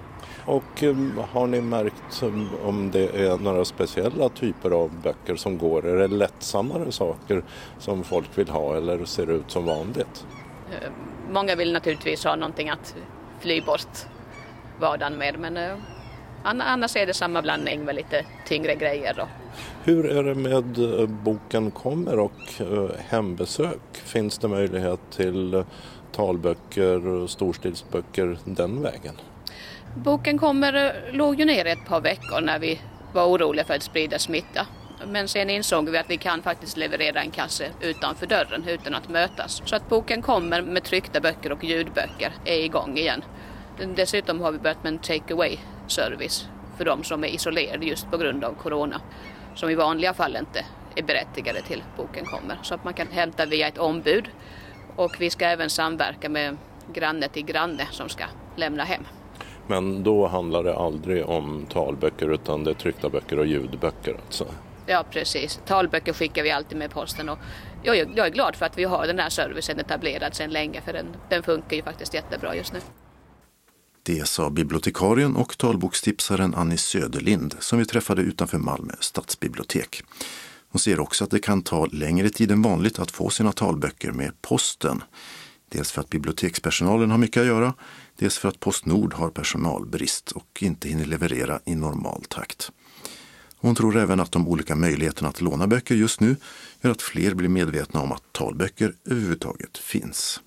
[0.45, 2.23] Och um, har ni märkt
[2.65, 5.85] om det är några speciella typer av böcker som går?
[5.87, 7.43] Är det lättsammare saker
[7.79, 10.25] som folk vill ha eller ser det ut som vanligt?
[10.69, 10.89] Uh,
[11.31, 12.95] många vill naturligtvis ha någonting att
[13.39, 13.97] fly bort
[14.79, 15.77] vardagen med men uh,
[16.43, 19.13] annars är det samma blandning med lite tyngre grejer.
[19.17, 19.27] Då.
[19.83, 22.61] Hur är det med boken kommer och
[22.97, 23.81] hembesök?
[23.93, 25.63] Finns det möjlighet till
[26.11, 29.15] talböcker och storstilsböcker den vägen?
[29.95, 32.79] Boken kommer, eh, låg ju ner ett par veckor när vi
[33.13, 34.67] var oroliga för att sprida smitta.
[35.07, 39.09] Men sen insåg vi att vi kan faktiskt leverera en kasse utanför dörren utan att
[39.09, 39.61] mötas.
[39.65, 43.23] Så att boken kommer med tryckta böcker och ljudböcker är igång igen.
[43.95, 48.11] Dessutom har vi börjat med en take away service för de som är isolerade just
[48.11, 49.01] på grund av corona.
[49.55, 52.59] Som i vanliga fall inte är berättigade till boken kommer.
[52.63, 54.29] Så att man kan hämta via ett ombud.
[54.95, 56.57] Och vi ska även samverka med
[56.93, 58.25] granne till granne som ska
[58.55, 59.03] lämna hem.
[59.67, 64.45] Men då handlar det aldrig om talböcker utan det är tryckta böcker och ljudböcker alltså?
[64.85, 67.39] Ja precis, talböcker skickar vi alltid med posten och
[67.83, 70.93] jag, jag är glad för att vi har den här servicen etablerad sedan länge för
[70.93, 72.79] den, den funkar ju faktiskt jättebra just nu.
[74.03, 80.03] Det sa bibliotekarien och talbokstipsaren Annie Söderlind som vi träffade utanför Malmö stadsbibliotek.
[80.69, 84.11] Hon ser också att det kan ta längre tid än vanligt att få sina talböcker
[84.11, 85.03] med posten.
[85.69, 87.73] Dels för att bibliotekspersonalen har mycket att göra,
[88.15, 92.71] dels för att Postnord har personalbrist och inte hinner leverera i normal takt.
[93.57, 96.35] Hon tror även att de olika möjligheterna att låna böcker just nu
[96.81, 100.41] gör att fler blir medvetna om att talböcker överhuvudtaget finns.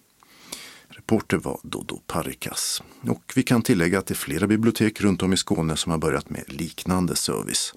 [0.88, 2.82] Reporter var Dodo Parikas.
[3.08, 5.98] Och vi kan tillägga att det är flera bibliotek runt om i Skåne som har
[5.98, 7.74] börjat med liknande service.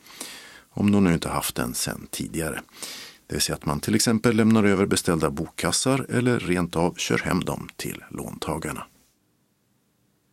[0.70, 2.62] Om de nu inte haft den sedan tidigare.
[3.28, 7.18] Det vill säga att man till exempel lämnar över beställda bokkassar eller rent av kör
[7.18, 8.86] hem dem till låntagarna.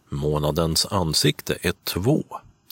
[0.09, 2.25] Månadens ansikte är två.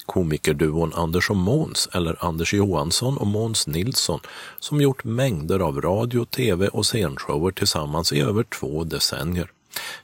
[0.07, 4.21] Komikerduon Anders och Måns, eller Anders Johansson och Måns Nilsson,
[4.61, 9.51] som gjort mängder av radio, tv och scenshower tillsammans i över två decennier.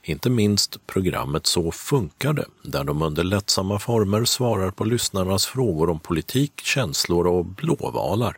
[0.03, 5.89] Inte minst programmet Så funkar det, där de under lättsamma former svarar på lyssnarnas frågor
[5.89, 8.37] om politik, känslor och blåvalar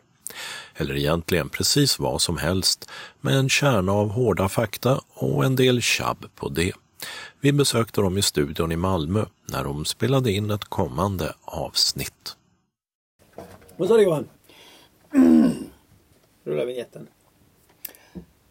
[0.74, 5.82] eller egentligen precis vad som helst med en kärna av hårda fakta och en del
[5.82, 6.72] tjabb på det.
[7.44, 12.36] Vi besökte dem i studion i Malmö när de spelade in ett kommande avsnitt.
[13.76, 14.28] Vad sa du Johan?
[16.44, 17.06] Rulla vinjetten.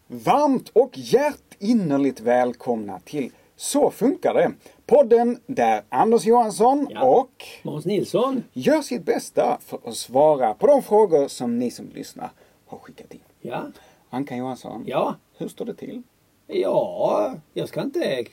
[0.06, 4.52] Varmt och hjärtinnerligt välkomna till Så funkar det.
[4.86, 7.04] Podden där Anders Johansson ja.
[7.04, 11.88] och Måns Nilsson gör sitt bästa för att svara på de frågor som ni som
[11.94, 12.30] lyssnar
[12.66, 13.20] har skickat in.
[13.40, 13.62] Ja.
[14.10, 14.84] Ankan Johansson.
[14.86, 15.16] Ja.
[15.36, 16.02] Hur står det till?
[16.46, 18.24] Ja, jag ska inte...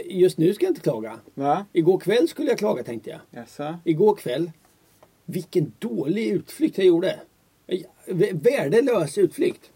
[0.00, 1.20] Just nu ska jag inte klaga.
[1.34, 1.66] Va?
[1.72, 3.20] Igår kväll skulle jag klaga tänkte jag.
[3.30, 3.78] Jaså?
[3.84, 4.50] Igår kväll.
[5.24, 7.20] Vilken dålig utflykt jag gjorde.
[8.32, 9.70] Värdelös utflykt.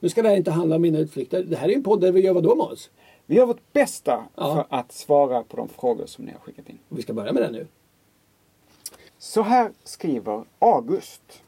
[0.00, 1.42] Nu ska det här inte handla om mina utflykter.
[1.42, 2.90] Det här är en podd där vi gör vad då Måns?
[3.26, 4.54] Vi gör vårt bästa ja.
[4.54, 6.78] för att svara på de frågor som ni har skickat in.
[6.88, 7.66] Och vi ska börja med det nu.
[9.18, 11.42] Så här skriver August.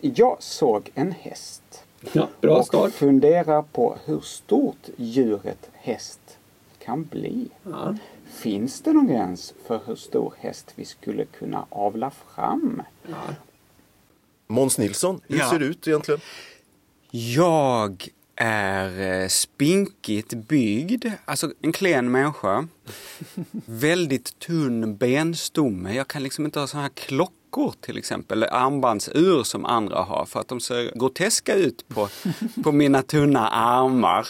[0.00, 1.84] Jag såg en häst.
[2.12, 2.92] Ja, bra och start.
[2.92, 6.38] funderar på hur stort djuret häst
[6.90, 7.48] kan bli.
[7.62, 7.94] Ja.
[8.26, 12.82] Finns det någon gräns för hur stor häst vi skulle kunna avla fram?
[13.08, 13.34] Ja.
[14.46, 15.50] Måns Nilsson, hur Ja.
[15.50, 16.20] ser det ut egentligen?
[17.10, 18.08] Jag
[18.40, 22.68] är eh, spinkigt byggd, alltså en klen människa.
[23.66, 25.94] Väldigt tunn benstomme.
[25.94, 30.26] Jag kan liksom inte ha såna här klockor till exempel, eller armbandsur som andra har
[30.26, 32.08] för att de ser groteska ut på,
[32.64, 34.26] på mina tunna armar.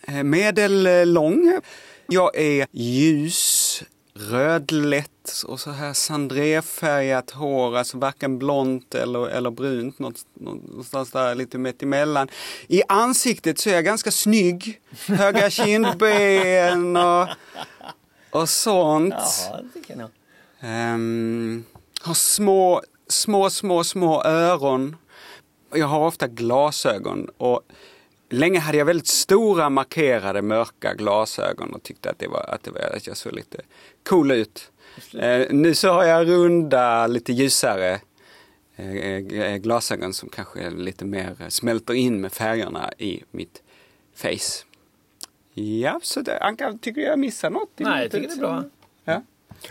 [0.00, 1.60] Eh, Medellång.
[2.06, 3.82] Jag är ljus,
[4.18, 11.34] rödlätt och så här sandréfärgat hår, alltså varken blont eller, eller brunt, något, någonstans där
[11.34, 12.28] lite mitt emellan.
[12.68, 17.28] I ansiktet så är jag ganska snygg, höga kindben och,
[18.30, 19.14] och sånt.
[19.50, 20.08] Ja, det.
[20.60, 21.64] Ehm,
[22.00, 24.96] har små, små, små, små öron.
[25.74, 27.62] Jag har ofta glasögon och
[28.28, 32.70] länge hade jag väldigt stora markerade mörka glasögon och tyckte att, det var, att, det
[32.70, 33.60] var, att jag såg lite
[34.08, 34.70] cool ut.
[35.14, 38.00] Eh, nu så har jag runda, lite ljusare
[38.76, 43.62] eh, eh, glasögon som kanske lite mer smälter in med färgerna i mitt
[44.14, 44.64] face.
[45.54, 47.70] Ja, så det, Anka, tycker jag missar något?
[47.76, 48.64] Nej, jag tycker det är bra.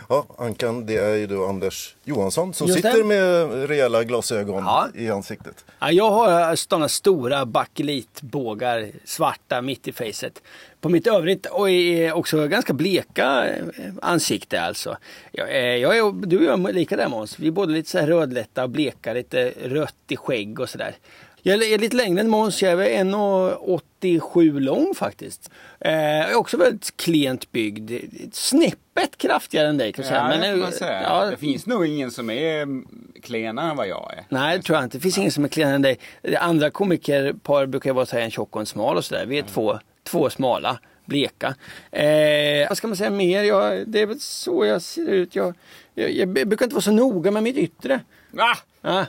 [0.08, 0.26] Ja.
[0.38, 2.90] Ankan, det är ju då Anders Johansson som Just det.
[2.92, 4.88] sitter med rejäla glasögon Ja.
[4.94, 5.64] i ansiktet.
[5.78, 10.42] Ja, jag har sådana stora bakelitbågar, svarta mitt i facet.
[10.80, 13.64] På mitt övrigt och är också ganska bleka eh,
[14.02, 14.96] ansikte alltså.
[15.32, 17.38] Jag är, jag är, du och jag är lika där Måns.
[17.38, 20.94] Vi är både lite så här rödlätta och bleka, lite rött i skägg och sådär.
[21.42, 25.50] Jag är lite längre än Måns, jag är 1,87 lång faktiskt.
[25.80, 27.92] Eh, jag är också väldigt klent byggd.
[28.32, 30.32] Snäppet kraftigare än dig kan jag säga.
[30.32, 31.02] Ja, Men, det säga.
[31.02, 32.82] ja, Det finns nog ingen som är
[33.22, 34.24] klenare än vad jag är.
[34.28, 34.98] Nej, det tror jag inte.
[34.98, 35.98] Det finns ingen som är klenare än dig.
[36.38, 39.26] Andra komikerpar brukar vara så här en tjock och en smal och sådär.
[39.26, 41.54] Vi är två, två smala, bleka.
[41.92, 43.42] Eh, vad ska man säga mer?
[43.42, 45.34] Jag, det är väl så jag ser ut.
[45.34, 45.54] Jag,
[45.94, 48.00] jag, jag brukar inte vara så noga med mitt yttre.
[48.30, 48.58] Va?
[48.82, 49.06] Ja,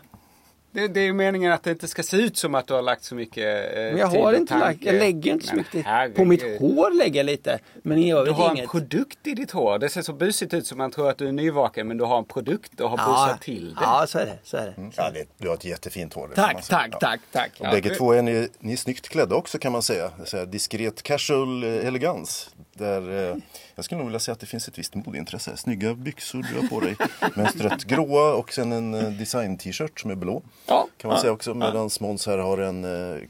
[0.71, 2.81] Det, det är ju meningen att det inte ska se ut som att du har
[2.81, 4.65] lagt så mycket eh, men jag tid har inte tanke.
[4.67, 5.85] lagt, jag lägger inte så Men mycket.
[5.85, 6.15] herregud.
[6.15, 7.59] På mitt hår lägger jag lite.
[7.83, 8.69] Men i Du övrigt har en inget.
[8.71, 9.79] produkt i ditt hår.
[9.79, 12.17] Det ser så busigt ut som man tror att du är nyvaken men du har
[12.17, 13.81] en produkt och har ja, busat till det.
[13.81, 14.37] ja, så är det.
[14.43, 14.91] Så är det.
[14.95, 16.29] Ja, det, du har ett jättefint hår.
[16.35, 16.97] Tack, tack, Ja.
[16.99, 17.51] tack, tack.
[17.59, 20.11] Och bägge två är ni, ni är snyggt klädda också kan man säga.
[20.25, 22.49] Så här, diskret casual eh, elegans.
[22.73, 23.35] Där, eh,
[23.79, 25.57] jag skulle nog vilja säga att det finns ett visst modeintresse.
[25.57, 26.95] Snygga byxor du har på dig.
[27.35, 30.41] Mönstret gråa och sen en eh, design-t-shirt som är blå.
[30.65, 31.53] Ja, Kan man ja, säga också.
[31.53, 33.21] Medan Måns här har en eh,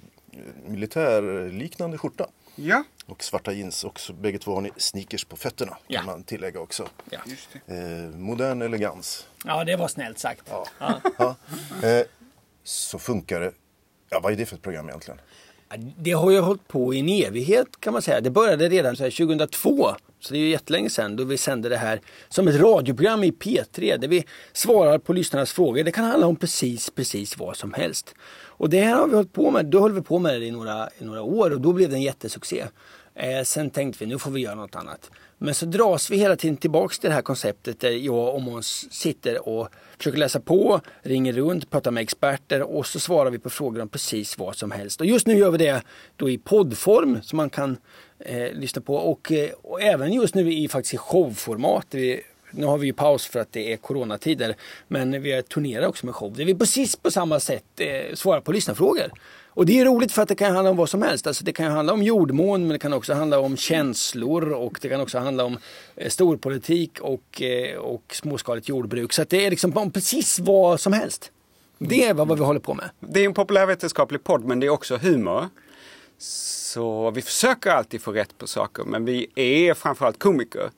[0.67, 2.27] militärliknande skjorta.
[2.55, 3.83] Ja, Och svarta jeans.
[3.83, 5.71] Och så, bägge två har ni sneakers på fötterna.
[5.71, 6.03] Kan Ja.
[6.05, 6.87] man tillägga också.
[7.09, 7.19] Ja.
[7.25, 7.75] just det.
[7.77, 9.27] Eh, modern elegans.
[9.45, 10.43] ja, det var snällt sagt.
[10.49, 10.65] Ja.
[11.17, 11.35] Ja.
[11.87, 12.05] Eh,
[12.63, 13.51] så funkar det.
[14.09, 15.19] Ja, vad är det för ett program egentligen?
[15.77, 18.21] Det har ju hållit på i en evighet kan man säga.
[18.21, 19.95] Det började redan 2002.
[20.19, 23.31] Så det är ju jättelänge sedan då vi sände det här som ett radioprogram i
[23.31, 25.83] P3 där vi svarar på lyssnarnas frågor.
[25.83, 28.15] Det kan handla om precis, precis vad som helst.
[28.59, 29.65] Och det här har vi hållit på med.
[29.65, 31.95] Då höll vi på med det i några, i några år och då blev det
[31.95, 32.65] en jättesuccé.
[33.15, 35.11] Eh, sen tänkte vi nu får vi göra något annat.
[35.41, 38.93] Men så dras vi hela tiden tillbaks till det här konceptet där jag och Måns
[38.93, 43.49] sitter och försöker läsa på, ringer runt, pratar med experter och så svarar vi på
[43.49, 45.01] frågor om precis vad som helst.
[45.01, 45.81] Och just nu gör vi det
[46.15, 47.77] då i poddform som man kan
[48.19, 51.87] eh, lyssna på och, eh, och även just nu i faktiskt i showformat.
[51.89, 52.21] Vi,
[52.51, 54.55] nu har vi ju paus för att det är coronatider
[54.87, 56.33] men vi turnerar också med show.
[56.33, 59.11] Där vi precis på samma sätt eh, svarar på lyssnarfrågor.
[59.59, 61.27] Och det är roligt för att det kan handla om vad som helst.
[61.27, 64.89] Alltså det kan handla om jordmån men det kan också handla om känslor och det
[64.89, 65.57] kan också handla om
[65.95, 69.13] eh, storpolitik och, eh, och småskaligt jordbruk.
[69.13, 71.31] Så att det är liksom om precis vad som helst.
[71.77, 72.89] Det är vad vi håller på med.
[72.99, 75.49] Det är en populärvetenskaplig podd men det är också humor.
[76.17, 80.69] Så vi försöker alltid få rätt på saker men vi är framförallt komiker.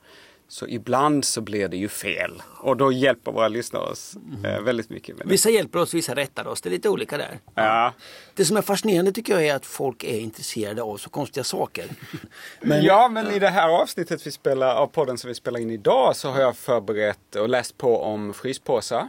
[0.52, 2.42] Så ibland så blir det ju fel.
[2.60, 5.32] Och då hjälper våra lyssnare oss eh, väldigt mycket med det.
[5.32, 6.62] Vissa hjälper oss, vissa rättar oss.
[6.62, 7.40] Det är lite olika där.
[7.56, 7.94] Ja.
[8.36, 11.86] Det som är fascinerande tycker jag är att folk är intresserade av så konstiga saker.
[12.62, 15.72] Men, Ja, men i det här avsnittet vi spelar, av podden som vi spelar in
[15.72, 19.08] idag så har jag förberett och läst på om fryspåsar.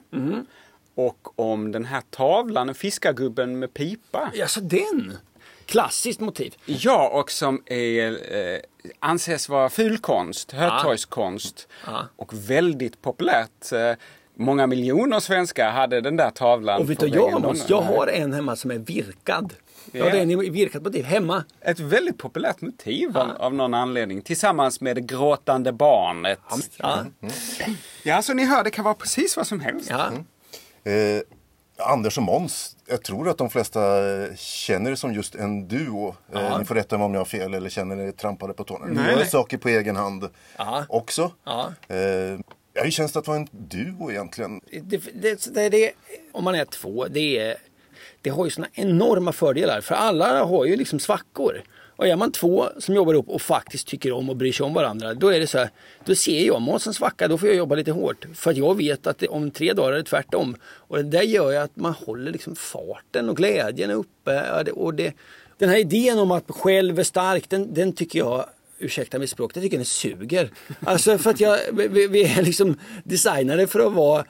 [0.94, 4.30] Och om den här tavlan, en fiskargubben med pipa.
[4.34, 5.16] Ja, så den!
[5.66, 6.54] Klassiskt motiv.
[6.66, 8.58] Ja, och som är, eh,
[9.00, 11.68] anses vara fulkonst, hötorgskonst.
[11.86, 12.08] Ja.
[12.16, 13.72] Och väldigt populärt.
[13.72, 13.92] Eh,
[14.34, 17.40] många miljoner svenskar hade den där tavlan Och vet du jag.
[17.42, 19.54] Måns, jag har en hemma som är virkad.
[19.92, 20.10] Ja, Ja.
[20.10, 21.44] det är en virkad motiv hemma.
[21.60, 24.22] Ett väldigt populärt motiv av, av någon anledning.
[24.22, 26.38] Tillsammans med det gråtande barnet.
[26.76, 27.04] Ja.
[28.02, 29.90] Ja, så ni hör, det kan vara precis vad som helst.
[29.90, 30.06] Ja.
[30.90, 31.22] Eh,
[31.86, 33.80] Anders och Måns, jag tror att de flesta
[34.22, 36.14] eh, känner det som just en duo.
[36.34, 38.86] Eh, ni får rätta mig om jag har fel eller känner er trampade på tårna.
[38.86, 40.84] Ni gör saker på egen hand Ja.
[40.88, 41.32] också.
[41.44, 41.72] Ja.
[41.88, 41.96] Eh,
[42.74, 44.60] ja, hur känns det att vara en duo egentligen?
[44.82, 45.92] Det, det, det, det,
[46.32, 47.56] om man är två, det, är,
[48.20, 49.80] det har ju såna enorma fördelar.
[49.80, 51.62] För alla har ju liksom svackor.
[51.96, 54.74] Och är man två som jobbar ihop och faktiskt tycker om och bryr sig om
[54.74, 55.14] varandra.
[55.14, 55.70] Då är det så här,
[56.04, 58.26] då ser jag Måns en svacka, då får jag jobba lite hårt.
[58.34, 60.56] För att jag vet att det, om tre dagar är det tvärtom.
[60.64, 64.62] Och det där gör ju att man håller liksom farten och glädjen uppe.
[64.64, 65.14] Det- Och det,
[65.58, 68.46] den här idén om att själv är stark, den, den tycker jag
[68.78, 70.50] ursäkta mitt språk, jag tycker den suger.
[70.84, 74.24] Alltså för att jag, vi, vi är liksom designade för att vara,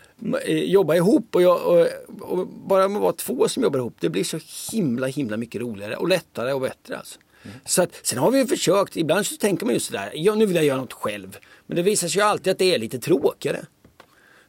[0.44, 1.86] eh, jobba ihop och, jag, och,
[2.20, 4.38] och bara med att vara två som jobbar ihop, det blir så
[4.72, 6.96] himla himla mycket roligare och lättare och bättre.
[6.96, 7.18] Alltså.
[7.64, 10.46] Så att, sen har vi ju försökt, ibland så tänker man ju sådär, ja, nu
[10.46, 11.38] vill jag göra något själv.
[11.66, 13.60] Men det visar sig ju alltid att det är lite tråkigare.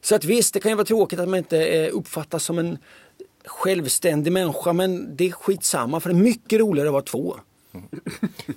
[0.00, 2.78] Så att visst, det kan ju vara tråkigt att man inte eh, uppfattas som en
[3.44, 7.36] självständig människa men det är skitsamma för det är mycket roligare att vara två.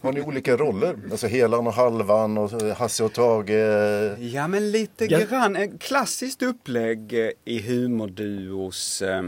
[0.02, 0.96] Har ni olika roller?
[1.12, 3.50] Alltså Helan och Halvan och Hasse och Tage?
[4.20, 5.20] Ja, men lite Ja.
[5.20, 5.56] grann.
[5.56, 9.22] Ett klassiskt upplägg eh, i humorduos, eh,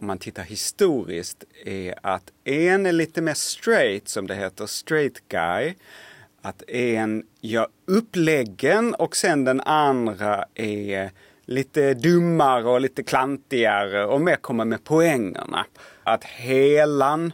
[0.00, 5.28] om man tittar historiskt, är att en är lite mer straight, som det heter, straight
[5.28, 5.74] guy.
[6.42, 11.10] Att en gör uppläggen och sen den andra är
[11.46, 15.66] lite dummare och lite klantigare och mer kommer med poängerna.
[16.04, 17.32] Att Helan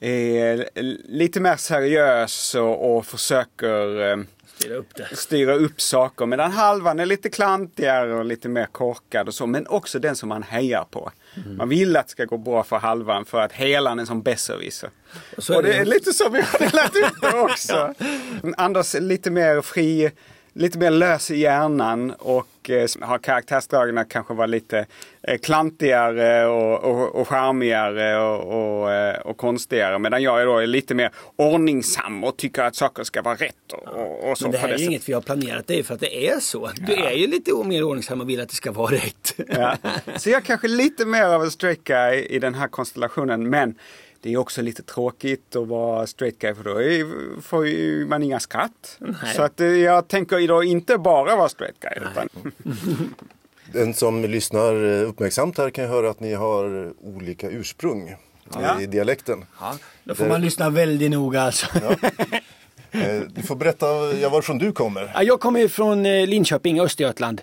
[0.00, 0.68] är
[1.08, 4.16] lite mer seriös och, och försöker eh,
[4.58, 5.16] Styra upp det.
[5.16, 6.26] styra upp saker.
[6.26, 9.46] Medan halvan är lite klantigare och lite mer korkad och så.
[9.46, 11.10] Men också den som man hejar på.
[11.46, 14.90] Man vill att det ska gå bra för halvan för att helan är som besserwisser.
[15.36, 17.94] Och Och det är lite så vi har delat upp det också.
[18.56, 20.10] Anders lite mer fri,
[20.52, 24.86] lite mer lös i hjärnan och eh, har karaktärsdragen att kanske vara lite
[25.22, 29.98] eh, klantigare och, och, och charmigare och, och, eh, och konstigare.
[29.98, 33.72] Medan jag är då lite mer ordningsam och tycker att saker ska vara rätt.
[33.72, 35.94] Och, och, så Men det här är ju inget vi har planerat, det är för
[35.94, 36.70] att det är så.
[36.76, 39.34] Du är ju lite mer ordningsam och vill att det ska vara rätt.
[39.48, 39.76] Ja.
[40.16, 43.50] Så jag är kanske lite mer av en straight guy i den här konstellationen.
[43.50, 43.74] Men
[44.20, 48.40] det är också lite tråkigt att vara straight guy för då får ju man inga
[48.40, 48.98] skratt.
[49.36, 52.08] Så att eh, jag tänker idag inte bara vara straight guy.
[52.10, 52.28] Utan,
[53.72, 58.14] Den som lyssnar eh, uppmärksamt här kan höra att ni har olika ursprung
[58.54, 58.80] Ja.
[58.80, 59.44] i dialekten.
[60.04, 61.66] Då får man lyssna väldigt noga alltså.
[61.76, 61.92] Eh,
[63.28, 63.86] Du får berätta
[64.28, 65.10] varifrån du kommer.
[65.14, 67.42] Ja, Jag kommer ju från eh, Linköping, Östergötland.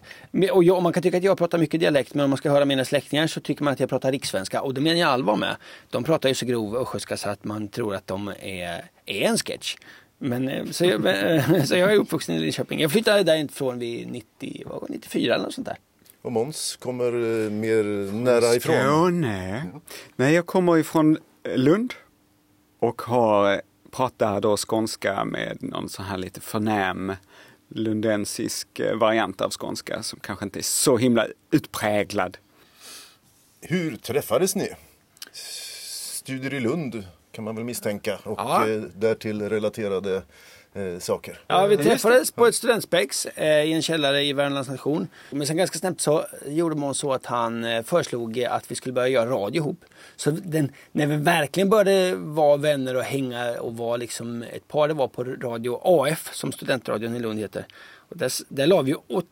[0.52, 2.66] Och jag, man kan tycka att jag pratar mycket dialekt men om man ska höra
[2.66, 4.62] mina släktingar så tycker man att jag pratar rikssvenska.
[4.62, 5.56] Och det menar jag allvar med.
[5.90, 9.38] De pratar ju så grov östgötska så att man tror att de är, är en
[9.38, 9.76] sketch.
[10.18, 12.80] Men, eh, så, jag, eh, så jag är uppvuxen i Linköping.
[12.82, 15.78] Jag flyttade därifrån vid 90, vad var det, 94 eller något sånt där.
[16.22, 18.76] Och Måns kommer eh, mer nära ifrån.
[18.76, 19.66] Skåne.
[20.16, 21.18] Nej, jag kommer ifrån
[21.56, 21.94] Lund
[22.80, 23.62] och har
[23.96, 27.14] pratar då skånska med någon sån här lite förnäm
[27.70, 32.38] lundensisk eh, variant av skånska som kanske inte är så himla utpräglad.
[33.62, 34.70] Hur träffades ni?
[35.32, 38.68] Studier i Lund kan man väl misstänka och Ja.
[38.70, 40.24] eh, därtill relaterade
[40.76, 41.40] eh, saker.
[41.48, 45.08] Ja, vi träffades på ett studentspex eh, i en källare i Värmlands nation.
[45.30, 48.94] Men sen ganska snabbt så gjorde man så att han eh, föreslog att vi skulle
[48.94, 49.86] börja göra radio ihop.
[50.16, 54.88] Så den, när vi verkligen började vara vänner och hänga och vara liksom ett par,
[54.88, 57.66] det var på Radio AF som studentradion i Lund heter.
[58.10, 59.28] Och där, där la vi åt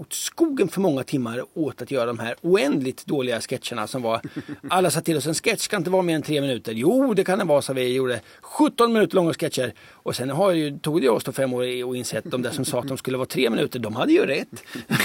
[0.00, 4.20] åt skogen för många timmar åt att göra de här oändligt dåliga sketcherna som var
[4.70, 6.72] Alla sa till oss en sketch ska inte vara mer än tre minuter.
[6.72, 7.94] Jo det kan det vara sa vi.
[7.94, 9.74] Gjorde 17 minuter långa sketcher.
[9.90, 12.64] Och sen har ju, tog det oss då fem år och insett de där som
[12.64, 14.64] sa att de skulle vara tre minuter, de hade ju rätt.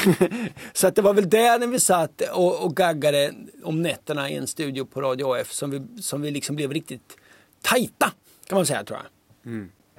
[0.73, 3.33] så att det var väl där när vi satt och, och gaggade
[3.63, 7.17] om nätterna i en studio på Radio AF som vi, som vi liksom blev riktigt
[7.61, 8.11] tajta
[8.47, 9.51] kan man säga tror jag.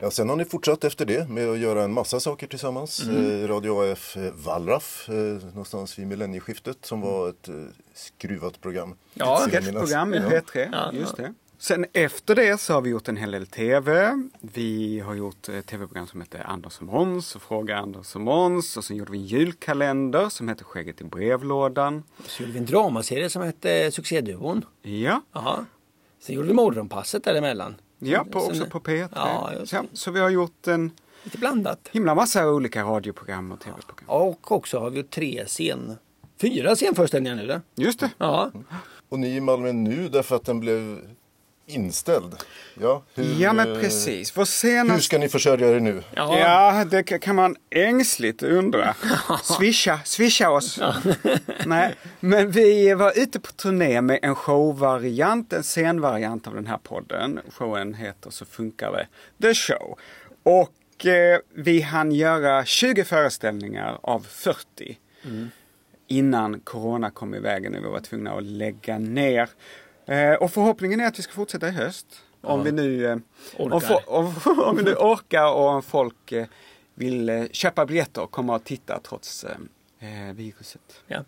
[0.02, 3.02] Ja, sen har ni fortsatt efter det med att göra en massa saker tillsammans.
[3.02, 3.42] Mm.
[3.44, 5.14] Eh, Radio AF eh, Wallraff eh,
[5.46, 7.54] någonstans vid millennieskiftet som var ett eh,
[7.94, 8.94] skruvat program.
[9.14, 9.64] Ja, minnas.
[9.64, 10.22] Sketchprogram i Ja.
[10.22, 11.34] P3, Ja, just det.
[11.58, 14.12] Sen efter det så har vi gjort en hel del TV.
[14.40, 18.76] Vi har gjort ett TV-program som heter Anders och Måns och Fråga Anders och Måns.
[18.76, 22.02] Och sen gjorde vi en julkalender som heter Skägget i brevlådan.
[22.26, 24.64] Så gjorde vi en dramaserie som hette Succéduon.
[24.82, 25.66] Ja, Jaha.
[26.20, 27.74] Sen gjorde vi Morgonpasset däremellan.
[28.00, 29.08] Ja på, också på P3.
[29.14, 30.90] Ja, just så, vi har gjort en
[31.24, 31.88] Lite blandat.
[31.92, 34.08] himla massa olika radioprogram och TV-program.
[34.08, 35.96] Och också har vi gjort tre scen...
[36.40, 37.60] Fyra scenföreställningar nu då.
[37.82, 38.10] Just det.
[38.18, 38.50] Ja.
[39.08, 41.00] Och ni är i Malmö nu därför att den blev
[41.74, 42.34] inställd.
[42.80, 44.36] Ja, hur, Ja men eh, precis.
[44.36, 45.02] Vår Hur senaste...
[45.02, 46.02] ska ni försörja er nu?
[46.14, 46.38] Ja.
[46.38, 48.94] Ja, det kan man ängsligt undra.
[49.42, 50.80] Swisha, swisha oss.
[51.66, 56.78] Nej, men vi var ute på turné med en showvariant, en scenvariant av den här
[56.78, 57.40] podden.
[57.52, 59.06] Showen heter Så funkar det,
[59.42, 59.98] The Show.
[60.42, 64.98] Och eh, vi hann göra 20 föreställningar av 40
[66.10, 69.48] innan corona kom i vägen och vi var tvungna att lägga ner.
[70.10, 72.06] Eh, och förhoppningen är att vi ska fortsätta i höst.
[72.40, 73.16] Om vi nu eh,
[73.56, 73.72] om,
[74.06, 74.34] om,
[74.64, 76.46] om vi nu orkar och om folk eh,
[76.94, 80.80] vill eh, köpa biljetter och komma och titta trots eh, eh, viruset.
[81.06, 81.24] ja.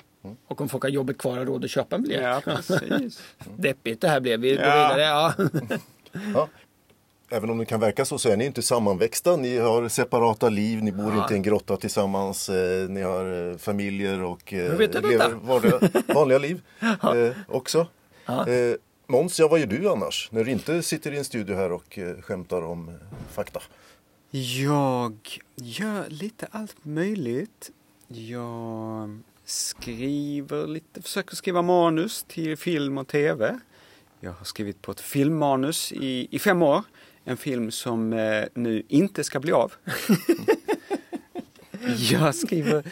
[0.49, 2.23] Och om folk har jobbet kvar och råd att köpa en biljett.
[2.23, 3.23] Ja, precis.
[3.57, 4.41] Deppigt det här blev.
[4.41, 4.95] Vi går Ja.
[4.97, 5.03] vidare.
[5.03, 5.35] Ja.
[6.35, 6.49] Ja.
[7.31, 9.37] Även om det kan verka så så är ni inte sammanväxta.
[9.37, 12.49] Ni har separata liv, ni bor inte i en grotta tillsammans.
[12.49, 15.81] Eh, ni har familjer och eh, lever vanliga,
[16.15, 16.63] vanliga liv
[17.03, 17.87] eh, också.
[18.27, 20.29] Eh, Måns, ja, vad gör du annars?
[20.33, 22.95] När du inte sitter i en studio här och eh, skämtar om eh,
[23.33, 23.61] fakta.
[24.31, 27.71] Jag gör lite allt möjligt.
[28.09, 33.59] Jag skriver lite, försöker skriva manus till film och tv.
[34.21, 36.83] Jag har skrivit på ett filmmanus i, i fem år.
[37.25, 39.73] En film som eh, nu inte ska bli av.
[42.11, 42.85] jag skriver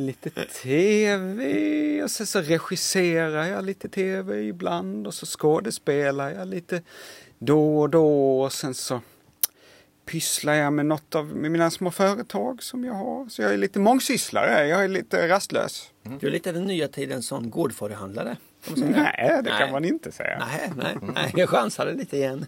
[0.00, 6.82] lite tv och sen så regisserar jag lite tv ibland och så skådespelar jag lite
[7.38, 9.00] då och då och sen så
[10.06, 13.28] pysslar jag med något av med mina små företag som jag har.
[13.28, 15.90] Så jag är lite mångsysslare, jag är lite rastlös.
[16.20, 18.36] Du är lite den nya tidens sån gårdfarihandlare.
[18.76, 20.38] Nej, det kan man inte säga.
[20.50, 22.46] Nej, nej, nej, jag chansade lite igen.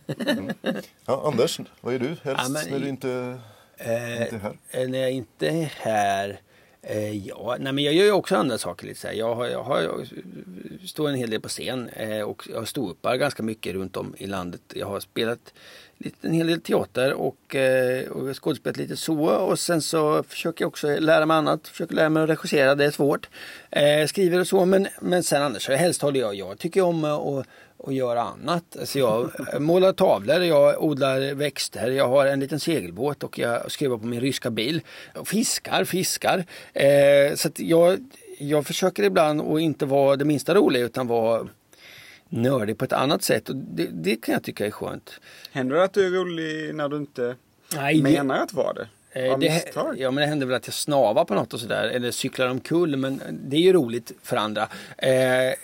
[1.06, 3.38] Ja, Anders, vad gör du helst Ja, men när du inte,
[3.76, 4.56] Eh, inte är här?
[4.70, 6.40] eh, när jag inte är här
[6.82, 8.86] eh, ja, nej men jag gör ju också andra saker.
[8.86, 9.14] Lite så här.
[9.14, 10.08] Jag, har, jag, har, jag
[10.84, 14.26] står en hel del på scen eh, och jag ståuppar ganska mycket runt om i
[14.26, 14.60] landet.
[14.74, 15.52] Jag har spelat
[15.98, 19.24] lite, en hel del teater och, eh, och skådespelat lite så.
[19.24, 21.68] Och sen så försöker jag också lära mig annat.
[21.68, 23.28] Försöker lära mig att regissera, det är svårt.
[23.70, 27.04] Eh, skriver och så men, men sen annars så helst håller jag, jag tycker om
[27.04, 27.46] att
[27.82, 28.76] och göra annat.
[28.80, 33.98] Alltså jag målar tavlor, jag odlar växter, jag har en liten segelbåt och jag skruvar
[33.98, 34.80] på min ryska bil.
[35.24, 36.44] Fiskar, fiskar.
[36.72, 37.98] Eh, så jag,
[38.38, 41.48] jag försöker ibland att inte vara det minsta rolig utan vara
[42.28, 43.48] nördig på ett annat sätt.
[43.48, 45.20] Och det, det kan jag tycka är skönt.
[45.52, 47.36] Händer det att du är rolig när du inte
[47.76, 48.88] Nej, det- menar att vara det?
[49.12, 52.10] Eh, det, ja men det händer väl att jag snavar på något och sådär eller
[52.10, 54.62] cyklar omkull men det är ju roligt för andra.
[54.98, 55.08] Eh,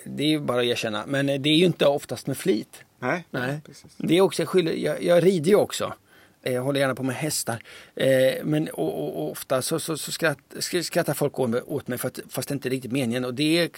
[0.04, 2.82] det är ju bara att erkänna men det är ju inte oftast med flit.
[2.98, 3.60] Nej, Nej.
[3.66, 3.94] precis.
[3.96, 5.92] Det är också, jag, skyller, jag, jag rider ju också.
[6.42, 7.62] Eh, Jag håller gärna på med hästar.
[7.94, 8.08] Eh,
[8.44, 12.08] men och, och, och ofta så, så, så skratt, sk- skrattar folk åt mig för
[12.08, 13.24] att, fast det inte är riktigt meningen.
[13.24, 13.70] Och det,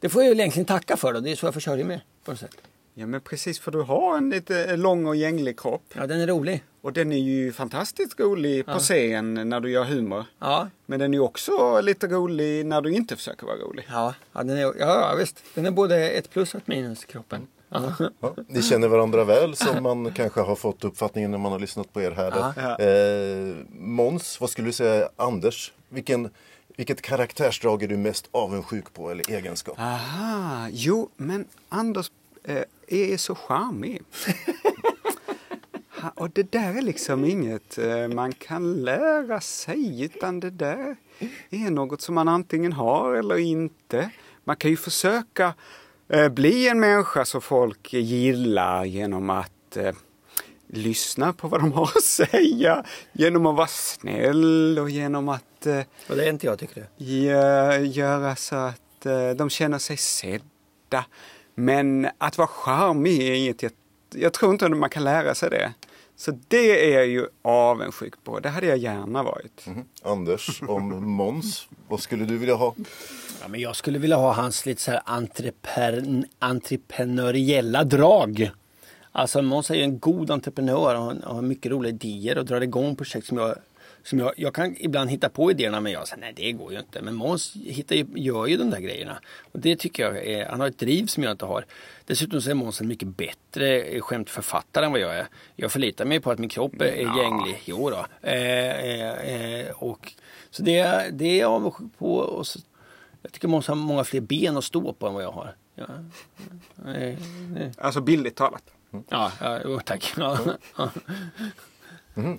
[0.00, 1.12] det får jag ju egentligen tacka för.
[1.12, 1.20] Då.
[1.20, 2.56] Det är så jag försörjer mig på något sätt.
[2.94, 5.82] Ja men precis för du har en lite lång och gänglig kropp.
[5.92, 6.64] Ja, den är rolig.
[6.82, 8.78] Och den är ju fantastiskt rolig på Ja.
[8.78, 10.24] scen när du gör humor.
[10.38, 13.84] Ja, Men den är ju också lite rolig när du inte försöker vara rolig.
[13.90, 15.42] ja, ja, den är, ja, ja visst.
[15.54, 17.46] Den är både ett plus och ett minus i kroppen.
[17.68, 17.92] Ja.
[18.20, 21.92] Ja, ni känner varandra väl som man kanske har fått uppfattningen när man har lyssnat
[21.92, 22.52] på er här.
[22.56, 22.78] Ja.
[22.84, 25.72] Eh, Måns, vad skulle du säga Anders?
[25.88, 26.30] Vilken,
[26.76, 29.78] vilket karaktärsdrag är du mest avundsjuk på eller egenskap?
[29.80, 32.10] Aha, jo men Anders
[32.56, 34.02] eh, är så charmig.
[36.00, 40.96] Ha, och det där är liksom inget eh, man kan lära sig utan det där
[41.50, 44.10] är något som man antingen har eller inte.
[44.44, 45.54] Man kan ju försöka
[46.08, 49.92] eh, bli en människa som folk gillar genom att eh,
[50.66, 55.80] lyssna på vad de har att säga, genom att vara snäll och genom att eh,
[56.08, 61.04] Och det är inte jag tycker gö- göra så att eh, de känner sig sedda.
[61.54, 63.72] Men att vara charmig är inget, jag,
[64.14, 65.72] jag tror inte att man kan lära sig det.
[66.16, 68.40] Så det är jag ju avundsjuk på.
[68.40, 69.66] Det hade jag gärna varit.
[69.66, 69.84] Mhm.
[70.02, 72.74] Anders, om Måns, vad skulle du vilja ha?
[73.42, 78.50] Ja, men jag skulle vilja ha hans lite så här entrepren, entreprenöriella drag.
[79.12, 82.96] Alltså Måns är ju en god entreprenör och har mycket roliga idéer och drar igång
[82.96, 83.54] projekt som jag
[84.02, 86.78] som jag, jag kan ibland hitta på idéerna men jag säger nej det går ju
[86.78, 87.02] inte.
[87.02, 89.20] Men Måns hittar ju, gör ju de där grejerna.
[89.52, 91.64] Och det tycker jag är, han har ett driv som jag inte har.
[92.04, 95.26] Dessutom så är Måns en mycket bättre skämtförfattare än vad jag är.
[95.56, 97.62] Jag förlitar mig på att min kropp är, är gänglig.
[97.64, 98.06] Jo då.
[98.22, 100.12] Eh, eh, eh, och,
[100.50, 102.16] så det, det är jag avundsjuk på.
[102.16, 102.58] Och så,
[103.22, 105.54] jag tycker Måns har många fler ben att stå på än vad jag har.
[105.74, 105.86] Ja,
[106.90, 108.62] eh, eh, Alltså bildligt talat.
[109.08, 110.12] ja, ja jo, tack.
[110.16, 110.38] Ja,
[110.76, 110.90] ja.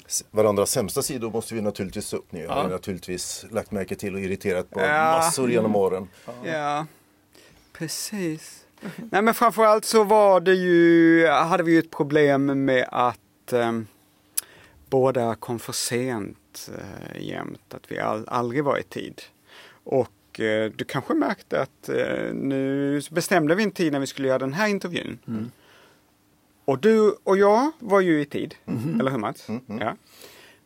[0.08, 2.32] S- Varandras sämsta sidor måste vi naturligtvis ta upp.
[2.32, 2.64] Ni har Ja.
[2.64, 5.12] ju naturligtvis lagt märke till och irriterat på Ja.
[5.18, 6.08] massor genom åren.
[6.46, 6.86] Ja,
[7.74, 8.66] precis.
[9.12, 13.72] Nej men framförallt så var det ju, hade vi ju ett problem med att eh,
[14.90, 19.22] båda kom för sent eh, jämt, att vi all, aldrig var i tid.
[19.84, 24.28] Och eh, du kanske märkte att eh, nu bestämde vi en tid när vi skulle
[24.28, 25.20] göra den här intervjun.
[26.66, 28.56] Och du och jag var ju i tid,
[29.00, 29.48] eller hur Mats?
[29.80, 29.96] Ja.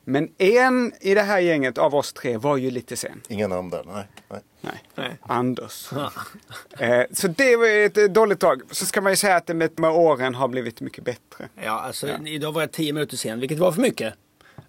[0.07, 3.21] Men en i det här gänget av oss tre var ju lite sen.
[3.27, 4.07] Inga namn där, nej.
[4.29, 4.41] nej.
[4.61, 5.17] Nej, Nej.
[5.21, 5.89] Anders.
[6.79, 8.61] eh, så det var ett eh, dåligt tag.
[8.71, 11.49] Så ska man ju säga att det med, med åren har blivit mycket bättre.
[11.63, 14.13] Ja, alltså idag var jag tio minuter sen, vilket var för mycket.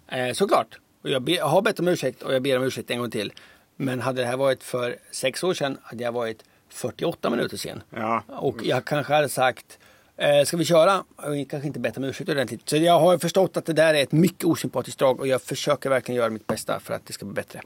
[0.07, 0.79] Eh, såklart.
[1.01, 3.11] Och jag, be, jag har bett om ursäkt och jag ber om ursäkt en gång
[3.11, 3.33] till.
[3.75, 7.83] Men hade det här varit för sex år sedan hade jag varit 48 minuter sen.
[7.89, 8.23] Ja.
[8.27, 9.79] Och jag kanske hade sagt
[10.17, 11.03] eh, Ska vi köra?
[11.17, 12.69] Jag kanske inte bett om ursäkt ordentligt.
[12.69, 15.89] Så jag har förstått att det där är ett mycket osympatiskt drag och jag försöker
[15.89, 17.61] verkligen göra mitt bästa för att det ska bli bättre.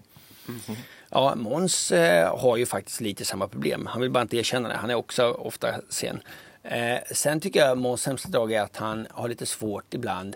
[1.09, 3.85] Ja, Måns eh, har ju faktiskt lite samma problem.
[3.85, 4.75] Han vill bara inte erkänna det.
[4.75, 6.19] Han är också ofta sen.
[6.63, 10.35] Eh, sen tycker jag Måns sämsta drag är att han har lite svårt ibland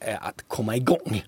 [0.00, 1.24] eh, att komma igång.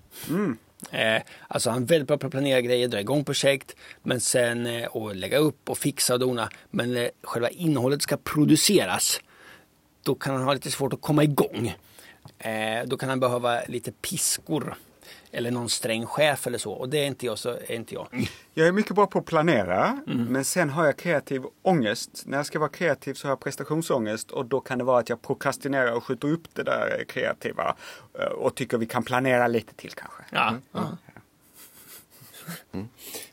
[0.91, 4.85] Eh, alltså han är väldigt bra på att planera grejer, dra igång projekt men sen
[4.89, 6.49] och lägga upp och fixa och dona.
[6.71, 9.19] Men själva innehållet ska produceras.
[10.05, 11.75] Då kan han ha lite svårt att komma igång.
[12.37, 14.75] Eh, då kan han behöva lite piskor.
[15.31, 16.71] Eller någon sträng chef eller så.
[16.71, 17.37] Och det är inte jag.
[17.37, 18.07] Så är inte jag.
[18.53, 22.23] Jag är mycket bra på att planera, men sen har jag kreativ ångest.
[22.25, 25.09] När jag ska vara kreativ så har jag prestationsångest och då kan det vara att
[25.09, 27.75] jag prokrastinerar och skjuter upp det där kreativa
[28.19, 30.23] eh, och tycker vi kan planera lite till kanske.
[30.31, 30.53] Ja.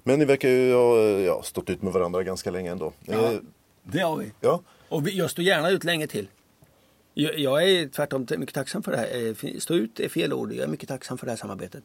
[0.03, 2.93] Men ni verkar ju ha ja, stått ut med varandra ganska länge ändå.
[3.05, 3.33] Ja.
[3.33, 3.39] Eh,
[3.83, 4.33] Det har vi.
[4.41, 4.61] ja.
[4.89, 6.29] Och vi, jag står gärna ut länge till.
[7.15, 9.45] Jag, jag är tvärtom mycket tacksam för det här.
[9.45, 10.53] Eh, stå ut är fel ord.
[10.53, 11.85] Jag är mycket tacksam för det här samarbetet.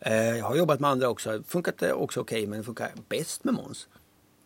[0.00, 1.42] Jag har jobbat med andra också.
[1.46, 3.88] Funkat det också okej, men det funkar bäst med Måns.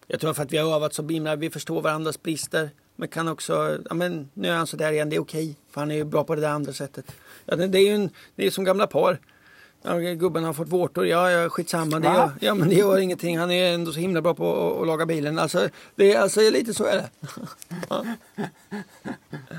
[0.07, 2.71] Jag tror för att vi har övat så himla, vi förstår varandras brister.
[2.97, 5.57] Men kan också, ja men nu är han så där igen, det är okej.
[5.71, 7.13] För han är ju bra på det där andra sättet.
[7.45, 9.19] Ja, det är ju en, det är som gamla par.
[9.83, 12.01] Ja, gubben har fått vårtor, ja, ja skitsamma.
[12.01, 13.39] Det gör, ja men det gör ingenting.
[13.39, 15.39] Han är ändå så himla bra på att, att laga bilen.
[15.39, 17.11] Alltså, det är alltså lite så är det.
[17.89, 18.05] Ja.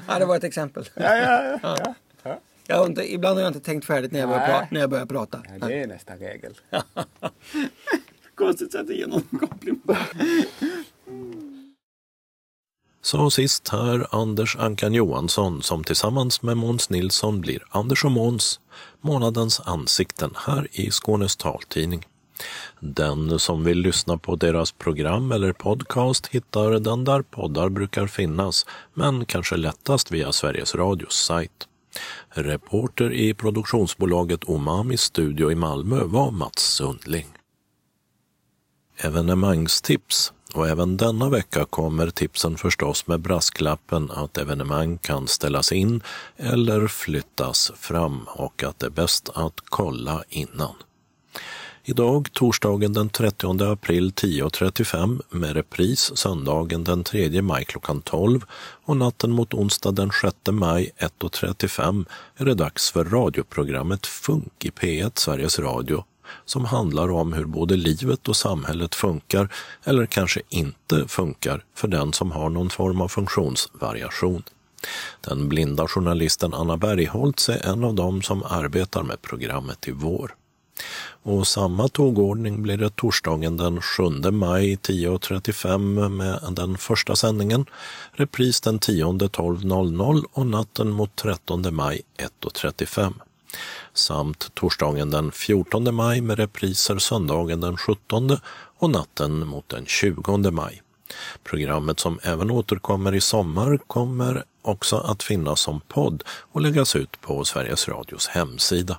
[0.07, 0.89] ja, det var ett exempel.
[0.93, 1.77] Ja, ja, ja.
[2.23, 2.39] ja.
[2.67, 4.89] Jag har inte, ibland har jag inte tänkt färdigt när jag börjar, pra, när jag
[4.89, 5.43] börjar prata.
[5.59, 6.53] ja det är nästa regel.
[8.35, 9.97] Konstigt att ge någon komplimang.
[13.03, 18.59] Så sist här Anders Ankan Johansson som tillsammans med Måns Nilsson blir Anders och Måns,
[19.01, 22.05] månadens ansikten här i Skånes taltidning.
[22.79, 28.65] Den som vill lyssna på deras program eller podcast hittar den där poddar brukar finnas,
[28.93, 31.67] men kanske lättast via Sveriges Radios sajt.
[32.29, 37.27] Reporter i produktionsbolaget Omamis studio i Malmö var Mats Sundling.
[38.97, 46.03] Evenemangstips och även denna vecka kommer tipsen förstås med brasklappen att evenemang kan ställas in
[46.37, 50.75] eller flyttas fram och att det är bäst att kolla innan.
[51.83, 58.45] Idag, torsdagen den 30 april 10.35 med repris söndagen den 3 maj klockan 12
[58.85, 64.69] och natten mot onsdag den 6 maj 1.35 är det dags för radioprogrammet Funk i
[64.69, 66.03] P1 Sveriges Radio
[66.45, 69.49] som handlar om hur både livet och samhället funkar
[69.83, 74.43] eller kanske inte funkar för den som har någon form av funktionsvariation.
[75.21, 80.35] Den blinda journalisten Anna Bergholtz är en av dem som arbetar med programmet i vår.
[81.23, 87.65] Och samma tågordning blir det torsdagen den 7 maj 10.35 med den första sändningen,
[88.11, 92.01] repris den 10 12.00 och natten mot 13 maj
[92.41, 93.13] 1.35
[93.93, 98.37] samt torsdagen den 14 maj med repriser söndagen den 17
[98.77, 100.81] och natten mot den 20 maj.
[101.43, 107.21] Programmet som även återkommer i sommar kommer också att finnas som podd och läggas ut
[107.21, 108.97] på Sveriges Radios hemsida.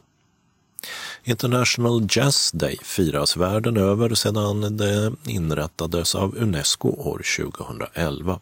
[1.24, 8.40] International Jazz Day firas världen över sedan det inrättades av Unesco år 2011.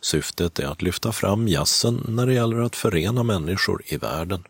[0.00, 4.44] Syftet är att lyfta fram jazzen när det gäller att förena människor i världen.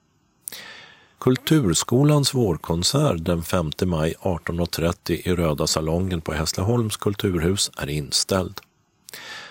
[1.21, 8.61] Kulturskolans vårkonsert den 5 maj 18.30 i Röda salongen på Hässleholms kulturhus är inställd.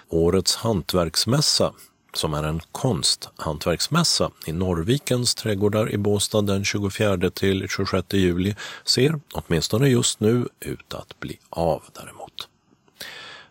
[0.09, 1.73] Årets hantverksmässa,
[2.13, 8.55] som är en konsthantverksmässa i Norrvikens trädgårdar i Båstad den 24 till 26 juli,
[8.85, 12.47] ser, åtminstone just nu, ut att bli av däremot.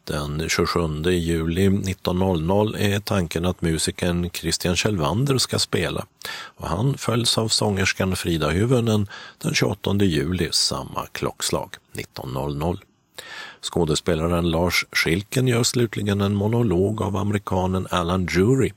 [0.07, 7.37] Den 27 juli 19.00 är tanken att musikern Christian Kjellvander ska spela och han följs
[7.37, 12.77] av sångerskan Frida Hyvönen den 28 juli samma klockslag 19.00.
[13.61, 18.71] Skådespelaren Lars Schilken gör slutligen en monolog av amerikanen Alan Jury.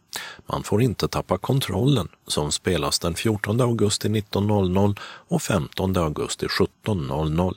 [0.47, 7.55] Man får inte tappa kontrollen som spelas den 14 augusti 19.00 och 15 augusti 17.00.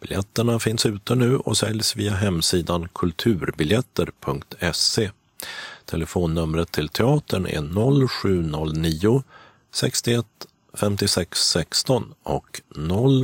[0.00, 5.10] Biljetterna finns ute nu och säljs via hemsidan kulturbiljetter.se.
[5.84, 9.22] Telefonnumret till teatern är 0709
[9.72, 10.26] 61
[10.74, 12.60] 56 16 och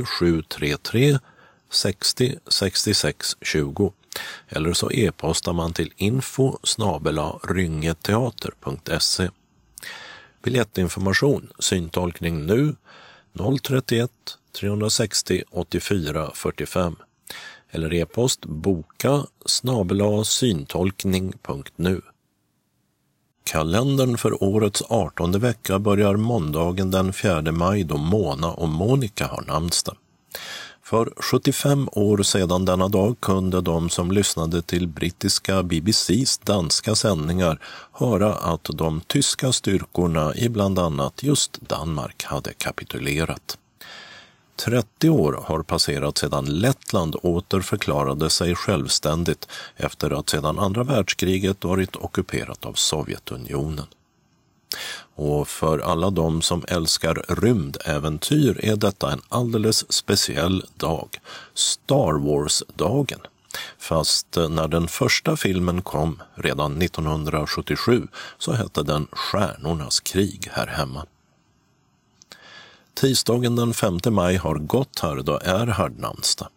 [0.05, 1.19] 0733
[1.69, 3.93] 60 66 20
[4.49, 6.57] eller så e-postar man till info
[7.43, 9.29] ryngeteater.se.
[10.43, 12.75] Biljettinformation, syntolkning nu
[13.63, 14.11] 031
[14.59, 16.95] 360 84 45
[17.71, 19.25] eller e-post boka
[20.25, 22.01] syntolkning.nu.
[23.43, 29.41] Kalendern för årets 18 vecka börjar måndagen den 4 maj då Mona och Monica har
[29.41, 29.95] namnsdag.
[30.83, 37.59] För 75 år sedan denna dag kunde de som lyssnade till brittiska BBCs danska sändningar
[37.91, 43.57] höra att de tyska styrkorna i bland annat just Danmark hade kapitulerat.
[44.55, 51.63] 30 år har passerat sedan Lettland åter förklarade sig självständigt efter att sedan andra världskriget
[51.63, 53.85] varit ockuperat av Sovjetunionen.
[55.15, 61.19] Och för alla de som älskar rymdäventyr är detta en alldeles speciell dag,
[61.53, 63.19] Star Wars-dagen.
[63.77, 71.05] Fast när den första filmen kom, redan 1977, så hette den Stjärnornas krig här hemma.
[72.93, 76.47] Tisdagen den 5 maj har Gotthard och Erhard namnsdag.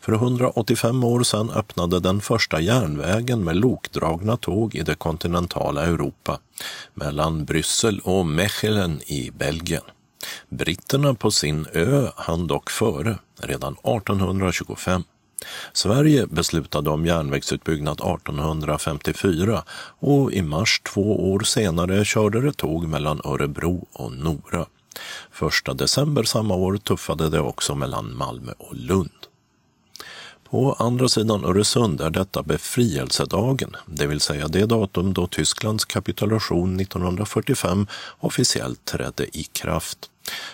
[0.00, 6.38] För 185 år sedan öppnade den första järnvägen med lokdragna tåg i det kontinentala Europa
[6.94, 9.82] mellan Bryssel och Mechelen i Belgien.
[10.48, 15.02] Britterna på sin ö hann dock före, redan 1825.
[15.72, 19.62] Sverige beslutade om järnvägsutbyggnad 1854
[19.98, 24.66] och i mars två år senare körde det tåg mellan Örebro och Nora.
[25.30, 29.10] Första december samma år tuffade det också mellan Malmö och Lund.
[30.50, 36.80] På andra sidan Öresund är detta befrielsedagen, det vill säga det datum då Tysklands kapitulation
[36.80, 37.86] 1945
[38.18, 39.98] officiellt trädde i kraft,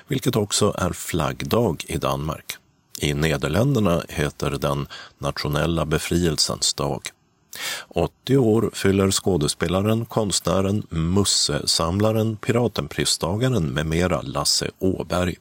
[0.09, 2.57] vilket också är flaggdag i Danmark.
[2.99, 4.87] I Nederländerna heter den
[5.19, 7.01] nationella befrielsens dag.
[7.89, 15.37] 80 år fyller skådespelaren, konstnären, mussesamlaren, piratenpristagaren med mera Lasse Åberg.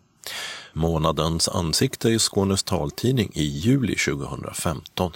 [0.73, 5.11] Månadens ansikte i Skånes taltidning i juli 2015.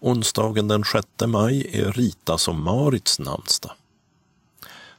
[0.00, 3.72] Onsdagen den 6 maj är Ritas och Marits namnsdag.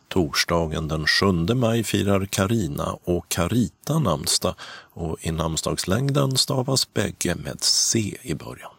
[0.07, 1.25] Torsdagen den 7
[1.55, 4.55] maj firar Karina och Karita namnsdag
[4.93, 8.78] och i namnsdagslängden stavas bägge med C i början.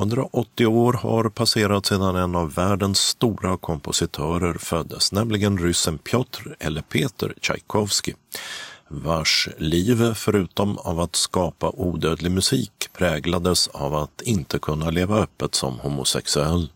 [0.00, 6.82] 180 år har passerat sedan en av världens stora kompositörer föddes, nämligen ryssen Piotr eller
[6.82, 8.12] Peter Tchaikovsky
[8.88, 15.54] vars liv, förutom av att skapa odödlig musik, präglades av att inte kunna leva öppet
[15.54, 16.68] som homosexuell.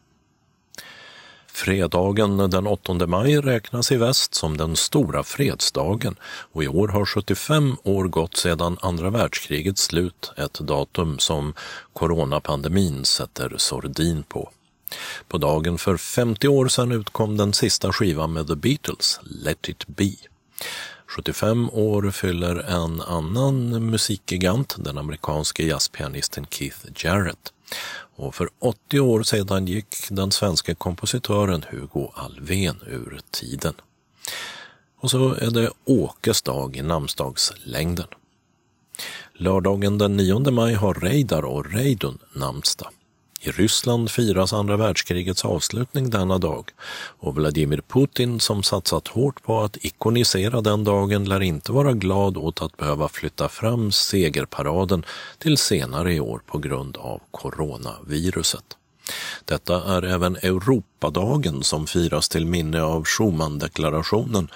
[1.55, 7.05] Fredagen den 8 maj räknas i väst som den stora fredsdagen och i år har
[7.05, 11.55] 75 år gått sedan andra världskrigets slut, ett datum som
[11.93, 14.51] coronapandemin sätter sordin på.
[15.29, 19.87] På dagen för 50 år sedan utkom den sista skivan med The Beatles, Let it
[19.87, 20.15] be.
[21.07, 27.54] 75 år fyller en annan musikgigant, den amerikanske jazzpianisten Keith Jarrett.
[28.17, 33.75] Och för 80 år sedan gick den svenska kompositören Hugo Alfvén ur tiden.
[35.01, 38.07] Och så är det Åkes dag i namnsdagslängden.
[39.33, 42.89] Lördagen den 9 maj har Reidar och Reidun namnsdag.
[43.47, 46.71] I Ryssland firas andra världskrigets avslutning denna dag
[47.19, 52.37] och Vladimir Putin som satsat hårt på att ikonisera den dagen lär inte vara glad
[52.37, 55.05] åt att behöva flytta fram segerparaden
[55.39, 58.65] till senare i år på grund av coronaviruset.
[59.45, 64.49] Detta är även Europadagen som firas till minne av Schumandeklarationen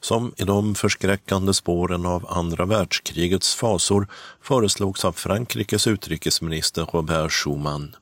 [0.00, 4.08] som i de förskräckande spåren av andra världskrigets fasor
[4.42, 7.96] föreslogs av Frankrikes utrikesminister Robert Schuman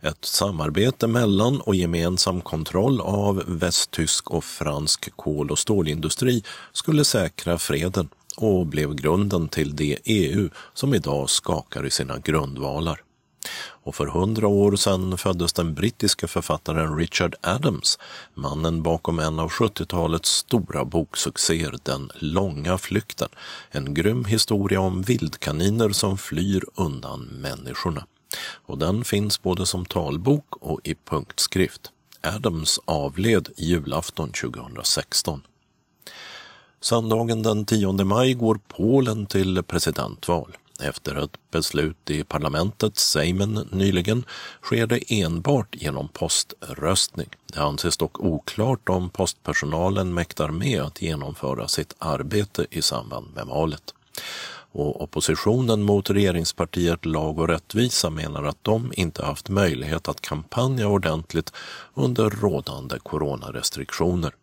[0.00, 7.58] ett samarbete mellan och gemensam kontroll av västtysk och fransk kol och stålindustri skulle säkra
[7.58, 13.00] freden och blev grunden till det EU som idag skakar i sina grundvalar.
[13.82, 17.98] Och för hundra år sedan föddes den brittiska författaren Richard Adams,
[18.34, 23.28] mannen bakom en av 70-talets stora boksuccéer Den långa flykten.
[23.70, 28.06] En grym historia om vildkaniner som flyr undan människorna
[28.38, 31.90] och den finns både som talbok och i punktskrift.
[32.22, 35.42] Adams avled julafton 2016.
[36.80, 40.56] Söndagen den 10 maj går Polen till presidentval.
[40.82, 44.24] Efter ett beslut i parlamentet, Sejmen, nyligen
[44.62, 47.28] sker det enbart genom poströstning.
[47.46, 53.46] Det anses dock oklart om postpersonalen mäktar med att genomföra sitt arbete i samband med
[53.46, 53.94] valet
[54.72, 60.88] och oppositionen mot regeringspartiet Lag och rättvisa menar att de inte haft möjlighet att kampanja
[60.88, 61.52] ordentligt
[61.94, 64.34] under rådande coronarestriktioner.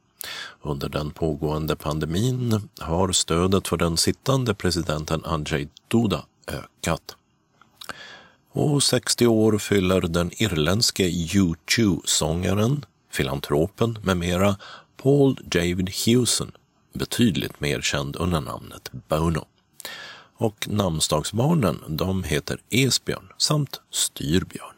[0.62, 7.16] Under den pågående pandemin har stödet för den sittande presidenten Andrzej Duda ökat.
[8.52, 14.56] Och 60 år fyller den irländske U2-sångaren, filantropen med mera
[15.04, 16.52] Paul David Hewson,
[16.94, 19.46] betydligt mer känd under namnet Bono.
[20.38, 24.76] Och namnsdagsbarnen de heter Esbjörn samt Styrbjörn.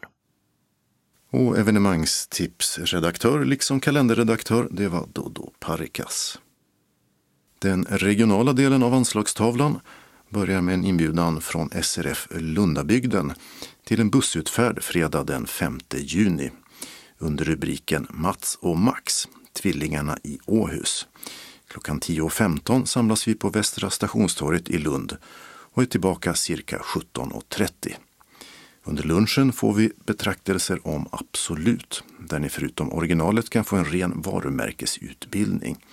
[1.32, 6.38] Och evenemangstipsredaktör liksom kalenderredaktör det var Dodo Parikas.
[7.58, 9.80] Den regionala delen av anslagstavlan
[10.28, 13.32] börjar med en inbjudan från SRF Lundabygden
[13.84, 16.50] till en bussutfärd fredag den 5 juni
[17.18, 21.06] under rubriken Mats och Max, tvillingarna i Åhus.
[21.68, 25.16] Klockan 10.15 samlas vi på Västra stationstorget i Lund
[25.74, 27.94] och är tillbaka cirka 17.30.
[28.84, 34.20] Under lunchen får vi betraktelser om Absolut, där ni förutom originalet kan få en ren
[34.22, 35.84] varumärkesutbildning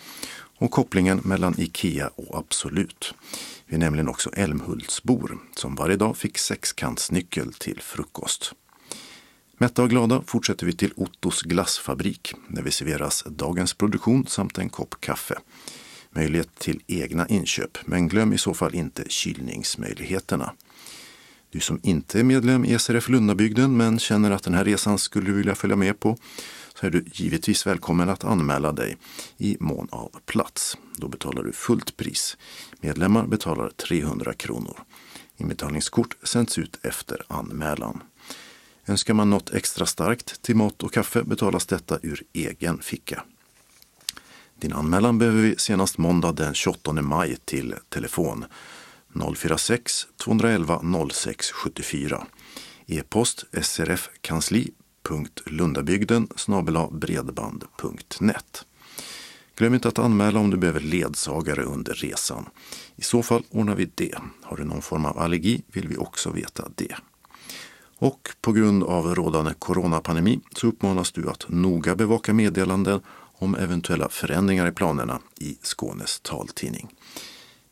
[0.58, 3.14] och kopplingen mellan IKEA och Absolut.
[3.66, 8.54] Vi är nämligen också Älmhultsbor som varje dag fick sexkantsnyckel till frukost.
[9.58, 14.70] Mätta och glada fortsätter vi till Ottos glassfabrik där vi serveras dagens produktion samt en
[14.70, 15.36] kopp kaffe
[16.18, 20.53] möjlighet till egna inköp, men glöm i så fall inte kylningsmöjligheterna.
[21.49, 25.26] Du som inte är medlem i SRF Lundabygden men känner att den här resan skulle
[25.26, 26.18] du vilja följa med på
[26.74, 28.97] så är du givetvis välkommen att anmäla dig
[29.38, 30.78] i mån av plats.
[30.95, 32.38] Då betalar du fullt pris.
[32.82, 34.80] Medlemmar betalar 300 kronor.
[35.38, 38.03] Inbetalningskort sänds ut efter anmälan.
[38.88, 43.24] Önskar man något extra starkt till mat och kaffe betalas detta ur egen ficka.
[44.60, 48.45] Din anmälan behöver vi senast måndag den 28 maj till telefon
[49.36, 50.82] 046 211
[51.12, 52.28] 06 74.
[52.88, 56.28] E-post srfkansli.lundabygden
[56.91, 58.66] bredband.net.
[59.55, 62.49] Glöm inte att anmäla om du behöver ledsagare under resan.
[62.95, 64.18] I så fall ordnar vi det.
[64.43, 66.95] Har du någon form av allergi vill vi också veta det.
[67.99, 73.01] Och på grund av rådande coronapandemi så uppmanas du att noga bevaka meddelanden
[73.38, 76.96] om eventuella förändringar i planerna i Skånes taltidning.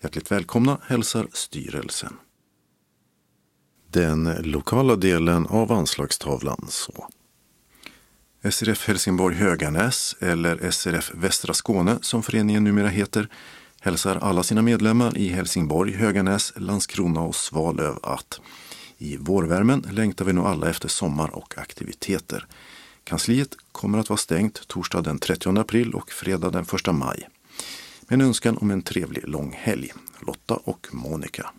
[0.04, 2.14] Hjärtligt välkomna hälsar styrelsen.
[3.92, 7.08] Den lokala delen av anslagstavlan så.
[8.52, 13.30] SRF Helsingborg Höganäs, eller SRF Västra Skåne som föreningen numera heter,
[13.82, 18.40] hälsar alla sina medlemmar i Helsingborg, Höganäs, Landskrona och Svalöv att
[18.98, 22.48] i vårvärmen längtar vi nog alla efter sommar och aktiviteter.
[23.06, 27.28] Kansliet kommer att vara stängt torsdag den 30 april och fredag den 1 maj.
[28.08, 29.92] Med en önskan om en trevlig långhelg.
[30.20, 31.52] Lotta och Monica.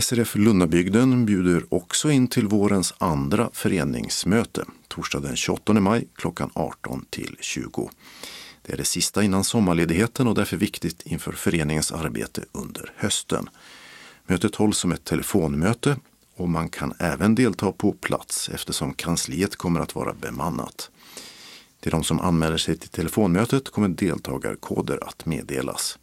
[0.00, 7.06] SRF Lunnabygden bjuder också in till vårens andra föreningsmöte torsdag den 28 maj klockan 18
[7.10, 7.90] till 20.
[8.62, 13.48] Det är det sista innan sommarledigheten och därför viktigt inför föreningens arbete under hösten.
[14.26, 15.96] Mötet hålls som ett telefonmöte
[16.36, 20.90] och man kan även delta på plats eftersom kansliet kommer att vara bemannat.
[21.80, 25.98] Till de som anmäler sig till telefonmötet kommer deltagarkoder att meddelas.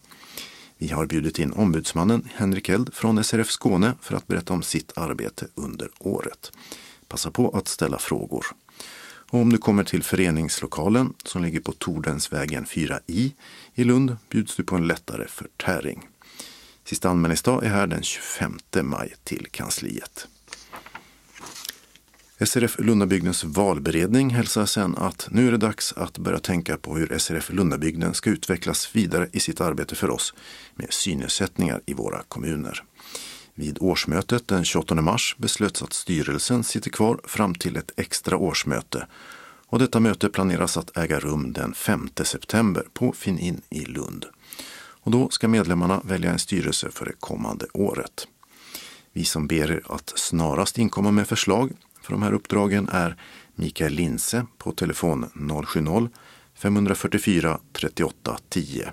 [0.77, 4.97] Vi har bjudit in ombudsmannen Henrik Eld från SRF Skåne för att berätta om sitt
[4.97, 6.51] arbete under året.
[7.07, 8.45] Passa på att ställa frågor.
[9.31, 13.31] Och om du kommer till föreningslokalen som ligger på Tordensvägen 4i
[13.73, 16.07] i Lund bjuds du på en lättare förtäring.
[16.91, 20.27] Sista anmälningsdag är här den 25 maj till kansliet.
[22.45, 27.17] SRF Lundabygdens valberedning hälsar sen att nu är det dags att börja tänka på hur
[27.17, 30.33] SRF Lundabygden ska utvecklas vidare i sitt arbete för oss
[30.75, 32.83] med synnedsättningar i våra kommuner.
[33.55, 39.07] Vid årsmötet den 28 mars beslöts att styrelsen sitter kvar fram till ett extra årsmöte
[39.67, 44.25] och detta möte planeras att äga rum den 5 september på Finin i Lund.
[45.03, 48.27] Och då ska medlemmarna välja en styrelse för det kommande året.
[49.13, 51.71] Vi som ber er att snarast inkomma med förslag
[52.01, 53.17] för de här uppdragen är
[53.55, 58.91] Mikael Linse på telefon 070-544 38 10.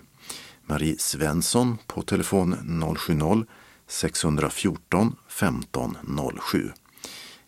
[0.67, 2.57] Marie Svensson på telefon
[2.97, 3.45] 070
[3.87, 5.97] 614 15
[6.51, 6.71] 07.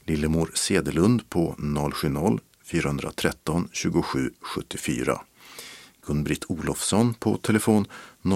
[0.05, 1.57] Lillemor Sedelund på
[1.93, 5.21] 070 413 27 74.
[6.03, 7.87] Gun-Britt Olofsson på telefon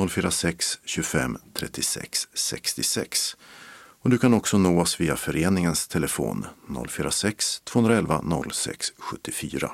[0.09, 3.37] 046 25 36 66.
[4.05, 6.47] Och du kan också nå oss via föreningens telefon
[6.89, 9.71] 046 211 06 74.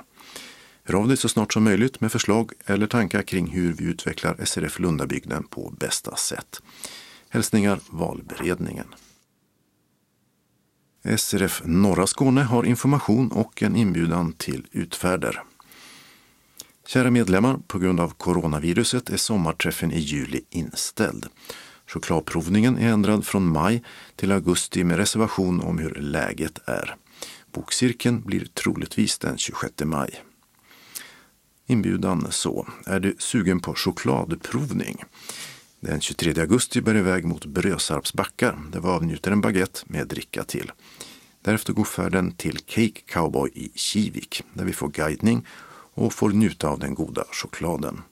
[0.85, 4.45] Hör av dig så snart som möjligt med förslag eller tankar kring hur vi utvecklar
[4.45, 6.63] SRF Lundabygden på bästa sätt.
[7.29, 8.87] Hälsningar Valberedningen.
[11.17, 15.43] SRF Norra Skåne har information och en inbjudan till utfärder.
[16.93, 21.27] Kära medlemmar, på grund av coronaviruset är sommarträffen i juli inställd.
[21.87, 23.83] Chokladprovningen är ändrad från maj
[24.17, 26.97] till augusti med reservation om hur läget är.
[27.53, 30.23] Bokcirkeln blir troligtvis den 26 maj.
[31.67, 32.69] Inbjudan så.
[32.87, 35.03] Är du sugen på chokladprovning?
[35.81, 40.45] Den 23 augusti bär iväg mot Brösarps backar där vi avnjuter en baguette med dricka
[40.45, 40.73] till.
[41.43, 45.47] Därefter går färden till Cake Cowboy i Kivik där vi får guidning
[46.01, 48.03] och får njuta av den goda chokladen.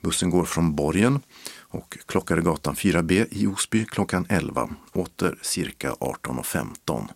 [0.00, 1.20] Bussen går från Borgen
[1.58, 7.08] och Klockaregatan 4B i Osby klockan 11, åter cirka 18.15.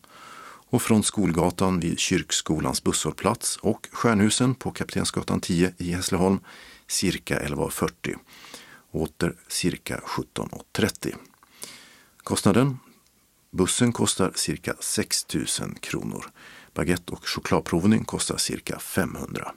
[0.71, 6.39] Och från Skolgatan vid Kyrkskolans busshållplats och Stjärnhusen på Kaptensgatan 10 i Hässleholm
[6.87, 8.17] cirka 11.40,
[8.91, 11.15] åter cirka 17.30.
[12.17, 12.79] Kostnaden?
[13.51, 15.47] Bussen kostar cirka 6 000
[15.81, 16.31] kronor.
[16.75, 19.53] Baguette och chokladprovning kostar cirka 500.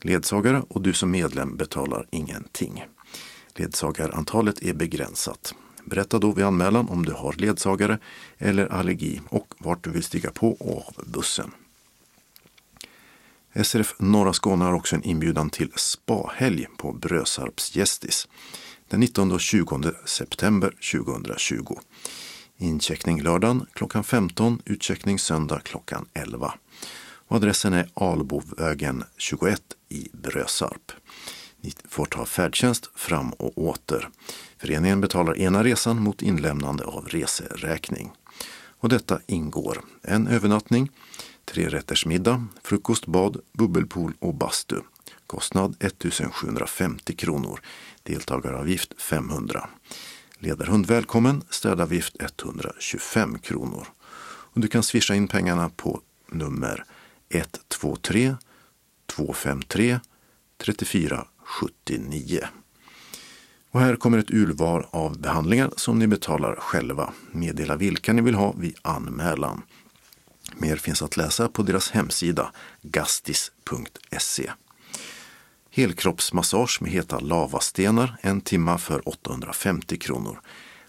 [0.00, 2.84] Ledsagare och du som medlem betalar ingenting.
[3.54, 5.54] Ledsagarantalet är begränsat.
[5.84, 7.98] Berätta då vid anmälan om du har ledsagare
[8.38, 11.50] eller allergi och vart du vill stiga på och av bussen.
[13.64, 18.28] SRF Norra Skåne har också en inbjudan till spahelg på Brösarps Gästis
[18.88, 21.78] den 19 och 20 september 2020.
[22.58, 26.54] Incheckning lördagen klockan 15, utcheckning söndag klockan 11.
[27.30, 30.92] Och adressen är Albovägen 21 i Brösarp.
[31.60, 34.08] Ni får ta färdtjänst fram och åter.
[34.58, 38.10] Föreningen betalar ena resan mot inlämnande av reseräkning.
[38.78, 40.90] Och detta ingår en övernattning,
[41.44, 44.76] tre rätters middag, frukost, bad, bubbelpool och bastu.
[45.26, 47.60] Kostnad 1750 kronor.
[48.02, 49.68] Deltagaravgift 500.
[50.38, 53.86] Ledarhund välkommen, städavgift 125 kronor.
[54.22, 56.00] Och du kan swisha in pengarna på
[56.32, 56.84] nummer
[57.30, 58.36] 123
[59.06, 60.00] 253
[60.58, 62.40] 34 79.
[63.70, 67.12] Och här kommer ett urval av behandlingar som ni betalar själva.
[67.32, 69.62] Meddela vilka ni vill ha vid anmälan.
[70.54, 72.52] Mer finns att läsa på deras hemsida
[72.82, 74.50] gastis.se.
[75.70, 80.40] Helkroppsmassage med heta lavastenar en timma för 850 kronor.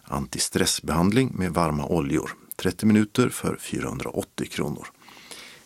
[0.04, 4.88] Antistressbehandling med varma oljor 30 minuter för 480 kronor.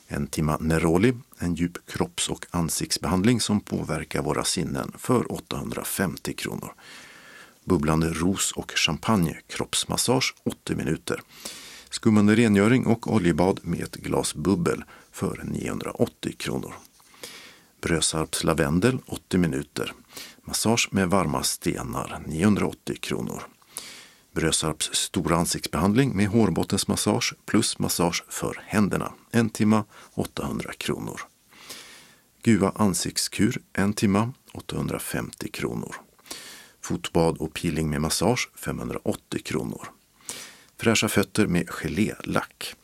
[0.07, 6.73] En timma Neroli, en djup kropps och ansiktsbehandling som påverkar våra sinnen för 850 kronor.
[7.63, 11.21] Bubblande ros och champagne kroppsmassage 80 minuter.
[11.89, 16.73] Skummande rengöring och oljebad med ett glas bubbel för 980 kronor.
[17.81, 19.93] Brösarps lavendel 80 minuter.
[20.43, 23.43] Massage med varma stenar 980 kronor.
[24.35, 29.13] Brösarps stora ansiktsbehandling med hårbottensmassage plus massage för händerna.
[29.31, 29.83] En timma
[30.13, 31.21] 800 kronor.
[32.43, 35.95] Guva ansiktskur en timma 850 kronor.
[36.81, 39.87] Fotbad och peeling med massage 580 kronor.
[40.77, 42.75] Fräscha fötter med gelélack.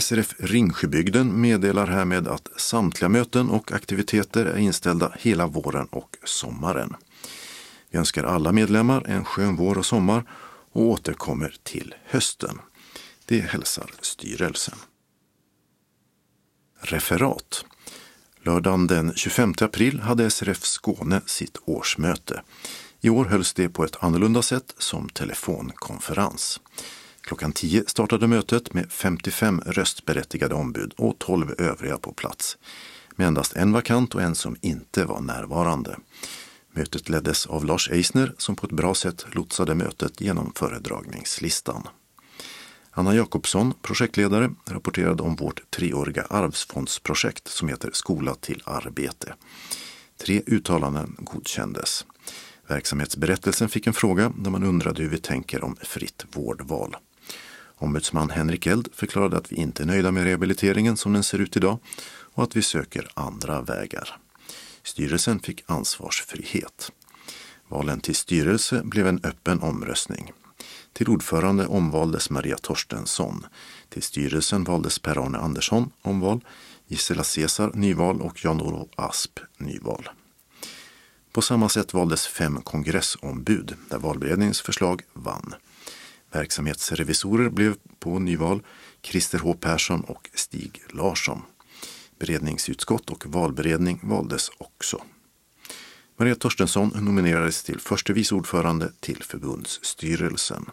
[0.00, 6.96] SRF Ringsjöbygden meddelar härmed att samtliga möten och aktiviteter är inställda hela våren och sommaren.
[7.90, 10.24] Vi önskar alla medlemmar en skön vår och sommar
[10.72, 12.60] och återkommer till hösten.
[13.26, 14.78] Det hälsar styrelsen.
[16.80, 17.64] Referat
[18.48, 22.42] Lördagen den 25 april hade SRF Skåne sitt årsmöte.
[23.00, 26.60] I år hölls det på ett annorlunda sätt som telefonkonferens.
[27.20, 32.58] Klockan 10 startade mötet med 55 röstberättigade ombud och 12 övriga på plats.
[33.16, 35.96] Med endast en vakant och en som inte var närvarande.
[36.72, 41.88] Mötet leddes av Lars Eisner som på ett bra sätt lotsade mötet genom föredragningslistan.
[42.98, 49.34] Anna Jakobsson, projektledare, rapporterade om vårt treåriga arvsfondsprojekt som heter Skola till arbete.
[50.16, 52.06] Tre uttalanden godkändes.
[52.66, 56.96] Verksamhetsberättelsen fick en fråga där man undrade hur vi tänker om fritt vårdval.
[57.76, 61.56] Ombudsman Henrik Eld förklarade att vi inte är nöjda med rehabiliteringen som den ser ut
[61.56, 61.78] idag
[62.34, 64.16] och att vi söker andra vägar.
[64.82, 66.92] Styrelsen fick ansvarsfrihet.
[67.68, 70.32] Valen till styrelse blev en öppen omröstning.
[70.98, 73.46] Till ordförande omvaldes Maria Torstensson.
[73.88, 76.44] Till styrelsen valdes Per-Arne Andersson omval,
[76.86, 80.08] Gisela Cesar nyval och Jan-Olof Asp nyval.
[81.32, 85.54] På samma sätt valdes fem kongressombud där valberedningens förslag vann.
[86.32, 88.62] Verksamhetsrevisorer blev på nyval
[89.02, 91.42] Christer H Persson och Stig Larsson.
[92.18, 95.02] Beredningsutskott och valberedning valdes också.
[96.16, 100.70] Maria Torstensson nominerades till förste vice ordförande till förbundsstyrelsen.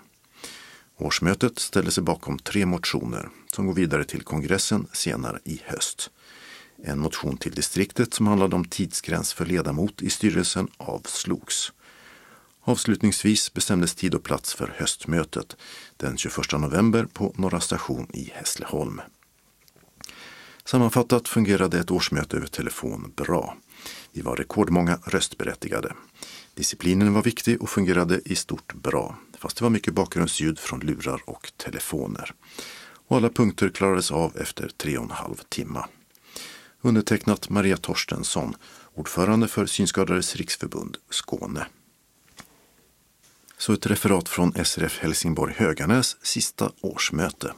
[0.97, 6.09] Årsmötet ställer sig bakom tre motioner som går vidare till kongressen senare i höst.
[6.83, 11.71] En motion till distriktet som handlade om tidsgräns för ledamot i styrelsen avslogs.
[12.61, 15.55] Avslutningsvis bestämdes tid och plats för höstmötet
[15.97, 19.01] den 21 november på Norra station i Hässleholm.
[20.65, 23.57] Sammanfattat fungerade ett årsmöte över telefon bra.
[24.11, 25.93] Vi var rekordmånga röstberättigade.
[26.53, 31.21] Disciplinen var viktig och fungerade i stort bra, fast det var mycket bakgrundsljud från lurar
[31.25, 32.33] och telefoner.
[33.07, 35.87] Och alla punkter klarades av efter tre och en halv timma.
[36.81, 38.55] Undertecknat Maria Torstensson,
[38.93, 41.67] ordförande för Synskadades riksförbund Skåne.
[43.57, 47.53] Så ett referat från SRF Helsingborg Höganäs sista årsmöte.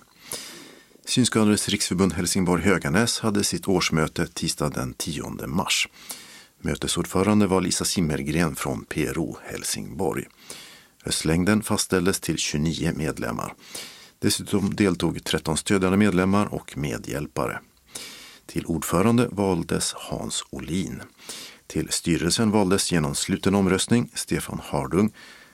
[1.05, 5.89] Synskadades riksförbund Helsingborg Höganäs hade sitt årsmöte tisdag den 10 mars.
[6.59, 10.25] Mötesordförande var Lisa Simmergren från PRO Helsingborg.
[11.07, 13.53] Röstlängden fastställdes till 29 medlemmar.
[14.19, 17.59] Dessutom deltog 13 stödjande medlemmar och medhjälpare.
[18.45, 21.01] Till ordförande valdes Hans Olin.
[21.67, 25.13] Till styrelsen valdes genom sluten omröstning Stefan Hardung,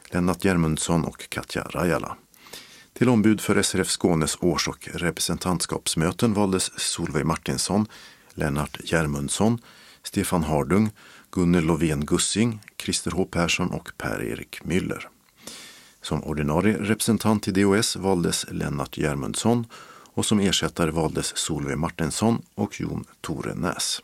[0.09, 2.17] Lennart Germundsson och Katja Rajala.
[2.93, 7.85] Till ombud för SRF Skånes års och representantskapsmöten valdes Solveig Martinsson,
[8.33, 9.61] Lennart Germundsson,
[10.03, 10.91] Stefan Hardung,
[11.31, 15.12] Gunnel Lovén Gussing, Christer H Persson och Per-Erik Müller.
[16.03, 19.65] Som ordinarie representant i DOS valdes Lennart Järmundsson
[20.13, 24.01] och som ersättare valdes Solveig Martinsson och Jon Tore Näs.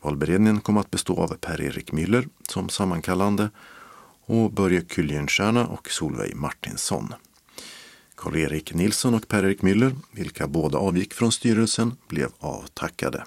[0.00, 3.50] Valberedningen kom att bestå av Per-Erik Müller som sammankallande
[4.24, 7.14] och Börje Kylgenstierna och Solveig Martinsson.
[8.14, 13.24] Karl-Erik Nilsson och Per-Erik Müller, vilka båda avgick från styrelsen, blev avtackade.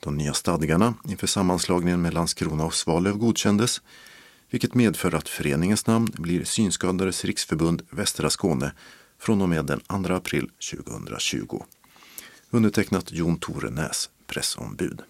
[0.00, 3.82] De nya stadgarna inför sammanslagningen med Landskrona och Svalöv godkändes,
[4.50, 8.72] vilket medför att föreningens namn blir Synskadades riksförbund Västra Skåne
[9.18, 11.62] från och med den 2 april 2020.
[12.50, 15.02] Undertecknat Jon Tore Näs, pressombud.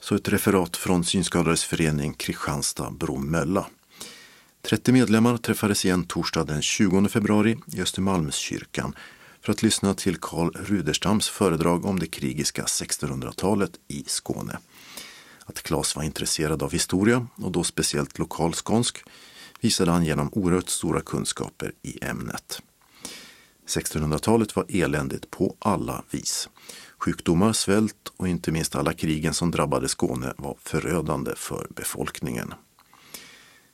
[0.00, 3.66] Så ett referat från Synskadades förening Kristianstad-Bromölla.
[4.62, 8.94] 30 medlemmar träffades igen torsdag den 20 februari i Östermalmskyrkan
[9.40, 14.58] för att lyssna till Karl Ruderstams föredrag om det krigiska 1600-talet i Skåne.
[15.44, 19.02] Att Claes var intresserad av historia och då speciellt lokalskånsk
[19.60, 22.62] visade han genom oerhört stora kunskaper i ämnet.
[23.66, 26.48] 1600-talet var eländigt på alla vis.
[26.98, 32.54] Sjukdomar, svält och inte minst alla krigen som drabbade Skåne var förödande för befolkningen.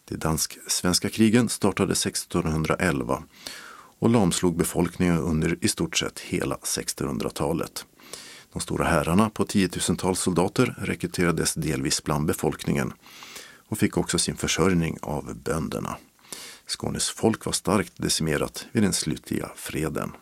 [0.04, 3.22] De dansk-svenska krigen startade 1611
[3.98, 7.86] och lamslog befolkningen under i stort sett hela 1600-talet.
[8.52, 12.92] De stora herrarna på tiotusentals soldater rekryterades delvis bland befolkningen
[13.68, 15.96] och fick också sin försörjning av bönderna.
[16.66, 20.12] Skånes folk var starkt decimerat vid den slutliga freden.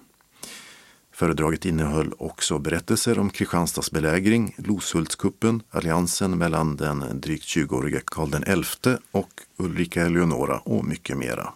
[1.12, 8.96] Föredraget innehöll också berättelser om Kristianstads belägring, Loshultskuppen, alliansen mellan den drygt 20-årige Karl XI
[9.10, 11.52] och Ulrika Eleonora och mycket mera.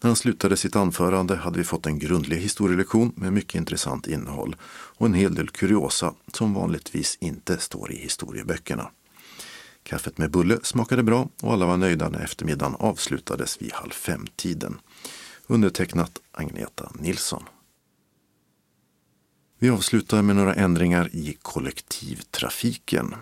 [0.00, 4.56] När han slutade sitt anförande hade vi fått en grundlig historielektion med mycket intressant innehåll
[4.70, 8.90] och en hel del kuriosa som vanligtvis inte står i historieböckerna.
[9.82, 14.80] Kaffet med bulle smakade bra och alla var nöjda när eftermiddagen avslutades vid halv fem-tiden.
[15.46, 17.42] Undertecknat Agneta Nilsson.
[19.58, 23.14] Vi avslutar med några ändringar i kollektivtrafiken.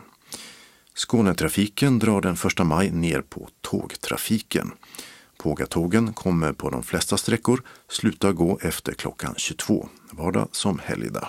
[0.95, 4.73] Skånetrafiken drar den 1 maj ner på tågtrafiken.
[5.39, 11.29] Pågatågen kommer på de flesta sträckor sluta gå efter klockan 22, vardag som helgdag.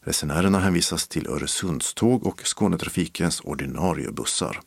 [0.00, 4.60] Resenärerna hänvisas till Öresundståg och Skånetrafikens ordinarie bussar.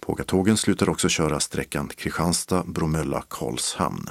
[0.00, 4.08] Pågatågen slutar också köra sträckan Kristianstad-Bromölla-Karlshamn.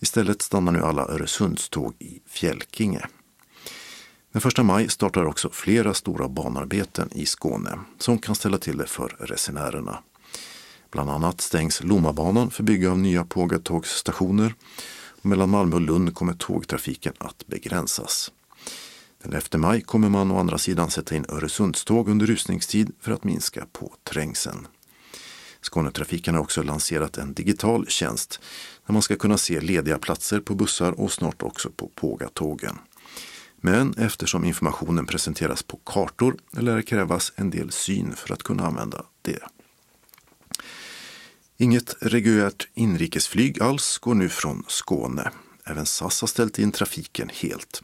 [0.00, 3.06] Istället stannar nu alla Öresundståg i Fjälkinge.
[4.32, 8.86] Den 1 maj startar också flera stora banarbeten i Skåne som kan ställa till det
[8.86, 9.98] för resenärerna.
[10.90, 14.54] Bland annat stängs Lommabanan för bygge av nya pågatågsstationer.
[15.22, 18.32] Mellan Malmö och Lund kommer tågtrafiken att begränsas.
[19.22, 23.24] Den 11 maj kommer man å andra sidan sätta in Öresundståg under rusningstid för att
[23.24, 24.66] minska på trängseln.
[25.60, 28.40] Skånetrafiken har också lanserat en digital tjänst
[28.86, 32.78] där man ska kunna se lediga platser på bussar och snart också på pågatågen.
[33.56, 38.66] Men eftersom informationen presenteras på kartor lär det krävas en del syn för att kunna
[38.66, 39.38] använda det.
[41.60, 45.30] Inget reguljärt inrikesflyg alls går nu från Skåne.
[45.64, 47.82] Även SAS har ställt in trafiken helt.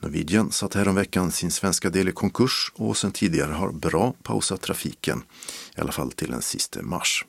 [0.00, 5.22] Norwegian satt häromveckan sin svenska del i konkurs och sedan tidigare har bra pausat trafiken,
[5.76, 7.24] i alla fall till den sista mars.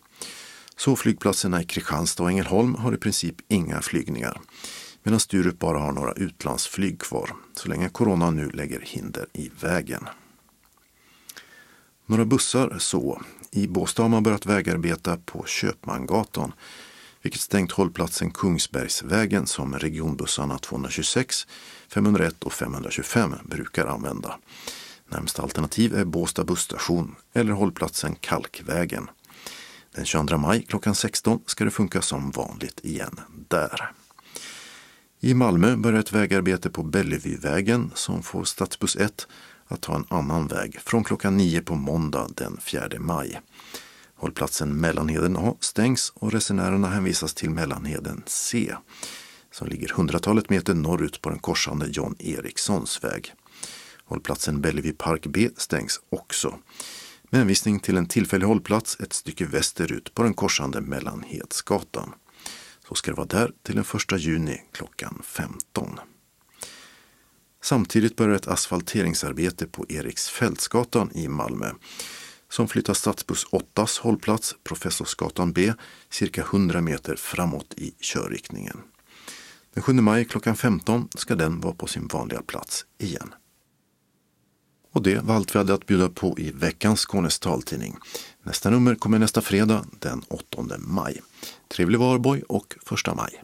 [0.76, 4.42] Så flygplatserna i Kristianstad och Ängelholm har i princip inga flygningar
[5.04, 10.08] medan Sturup bara har några utlandsflyg kvar så länge corona nu lägger hinder i vägen.
[12.06, 13.22] Några bussar så.
[13.54, 16.54] I Båstad har man börjat vägarbeta på Köpmangatan
[17.22, 21.48] vilket stängt hållplatsen Kungsbergsvägen som regionbussarna 226,
[21.88, 24.40] 501 och 525 brukar använda.
[25.10, 29.10] Närmsta alternativ är Båstad busstation eller hållplatsen Kalkvägen.
[29.96, 33.92] Den 22 maj klockan 16 ska det funka som vanligt igen där.
[35.20, 39.28] I Malmö börjar ett vägarbete på Bellevuevägen som får stadsbuss 1
[39.72, 43.40] att ta en annan väg från klockan 9 på måndag den 4 maj.
[44.16, 48.76] Hållplatsen Mellanheden A stängs och resenärerna hänvisas till Mellanheden C
[49.52, 53.34] som ligger hundratalet meter norrut på den korsande John Erikssons väg.
[54.06, 56.60] Hållplatsen Bellevue Park B stängs också
[57.24, 62.14] med hänvisning till en tillfällig hållplats ett stycke västerut på den korsande Mellanhedsgatan.
[62.88, 66.00] Så ska det vara där till den 1 juni klockan 15.
[67.64, 71.72] Samtidigt börjar ett asfalteringsarbete på Eriksfältsgatan i Malmö
[72.50, 75.74] som flyttar stadsbuss 8 hållplats Professorsgatan B
[76.10, 78.78] cirka 100 meter framåt i körriktningen.
[79.74, 83.34] Den 7 maj klockan 15 ska den vara på sin vanliga plats igen.
[84.94, 87.98] Och det var allt vi hade att bjuda på i veckans Skånes taltidning.
[88.44, 91.22] Nästa nummer kommer nästa fredag den 8 maj.
[91.68, 93.44] Trevlig Varborg och första maj.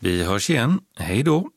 [0.00, 0.80] Vi hörs igen.
[0.96, 1.50] Hej då!